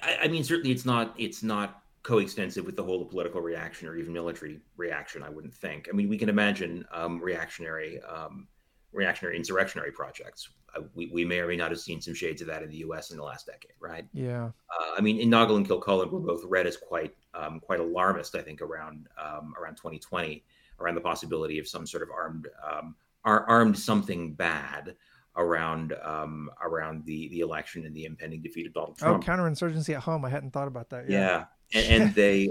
[0.00, 3.96] I, I mean, certainly it's not it's not coextensive with the whole political reaction or
[3.96, 5.22] even military reaction.
[5.22, 5.88] I wouldn't think.
[5.90, 8.46] I mean, we can imagine um, reactionary um,
[8.94, 10.48] reactionary insurrectionary projects.
[10.74, 12.78] Uh, we, we may or may not have seen some shades of that in the
[12.78, 13.10] U.S.
[13.10, 14.06] in the last decade, right?
[14.12, 14.46] Yeah.
[14.46, 18.34] Uh, I mean, Nagl and Kilcullen were both read as quite um, quite alarmist.
[18.34, 20.44] I think around um, around 2020
[20.80, 24.96] around the possibility of some sort of armed um, armed something bad
[25.36, 29.24] around um, around the the election and the impending defeat of Donald oh, Trump.
[29.24, 30.24] Oh, counterinsurgency at home.
[30.24, 31.10] I hadn't thought about that.
[31.10, 31.80] Yeah, yeah.
[31.80, 32.48] and, and they.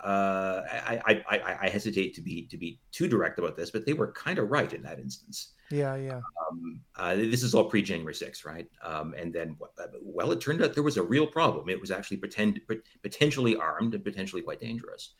[0.00, 3.94] Uh, I, I, I hesitate to be to be too direct about this, but they
[3.94, 5.54] were kind of right in that instance.
[5.70, 6.20] Yeah, yeah.
[6.50, 8.66] Um, uh, this is all pre January 6th, right?
[8.82, 9.56] Um, and then,
[10.02, 11.68] well, it turned out there was a real problem.
[11.68, 12.60] It was actually pretend,
[13.02, 15.14] potentially armed and potentially quite dangerous.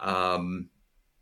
[0.00, 0.68] Um,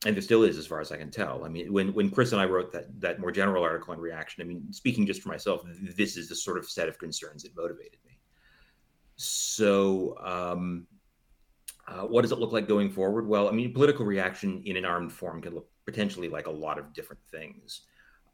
[0.04, 1.44] and there still is, as far as I can tell.
[1.44, 4.42] I mean, when when Chris and I wrote that that more general article on reaction,
[4.42, 5.62] I mean, speaking just for myself,
[5.96, 8.18] this is the sort of set of concerns that motivated me.
[9.16, 10.86] So, um,
[11.88, 13.28] uh, what does it look like going forward?
[13.28, 16.78] Well, I mean, political reaction in an armed form can look potentially like a lot
[16.78, 17.82] of different things.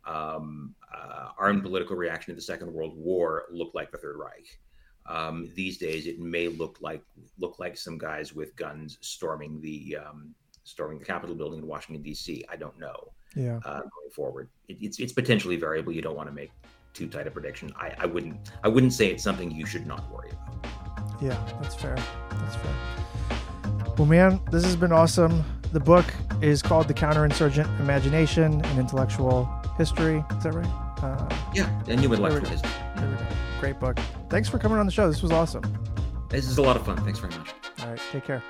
[0.05, 4.59] Um, uh, armed political reaction in the Second World War looked like the Third Reich.
[5.07, 7.03] Um, these days, it may look like
[7.39, 10.35] look like some guys with guns storming the um,
[10.65, 12.45] storming the Capitol building in Washington D.C.
[12.49, 13.13] I don't know.
[13.35, 13.59] Yeah.
[13.65, 15.93] Uh, going forward, it, it's it's potentially variable.
[15.93, 16.53] You don't want to make
[16.95, 17.73] too tight a prediction.
[17.77, 20.67] I, I wouldn't I wouldn't say it's something you should not worry about.
[21.21, 21.97] Yeah, that's fair.
[22.31, 22.75] That's fair.
[23.99, 25.45] Well, man, this has been awesome.
[25.73, 26.07] The book
[26.41, 30.25] is called The Counterinsurgent Imagination and Intellectual History.
[30.37, 30.67] Is that right?
[31.03, 32.71] Uh, yeah, and new intellectual history.
[33.61, 33.99] Great book.
[34.29, 35.09] Thanks for coming on the show.
[35.09, 35.63] This was awesome.
[36.31, 36.97] This is a lot of fun.
[37.05, 37.51] Thanks very much.
[37.81, 38.01] All right.
[38.11, 38.43] Take care.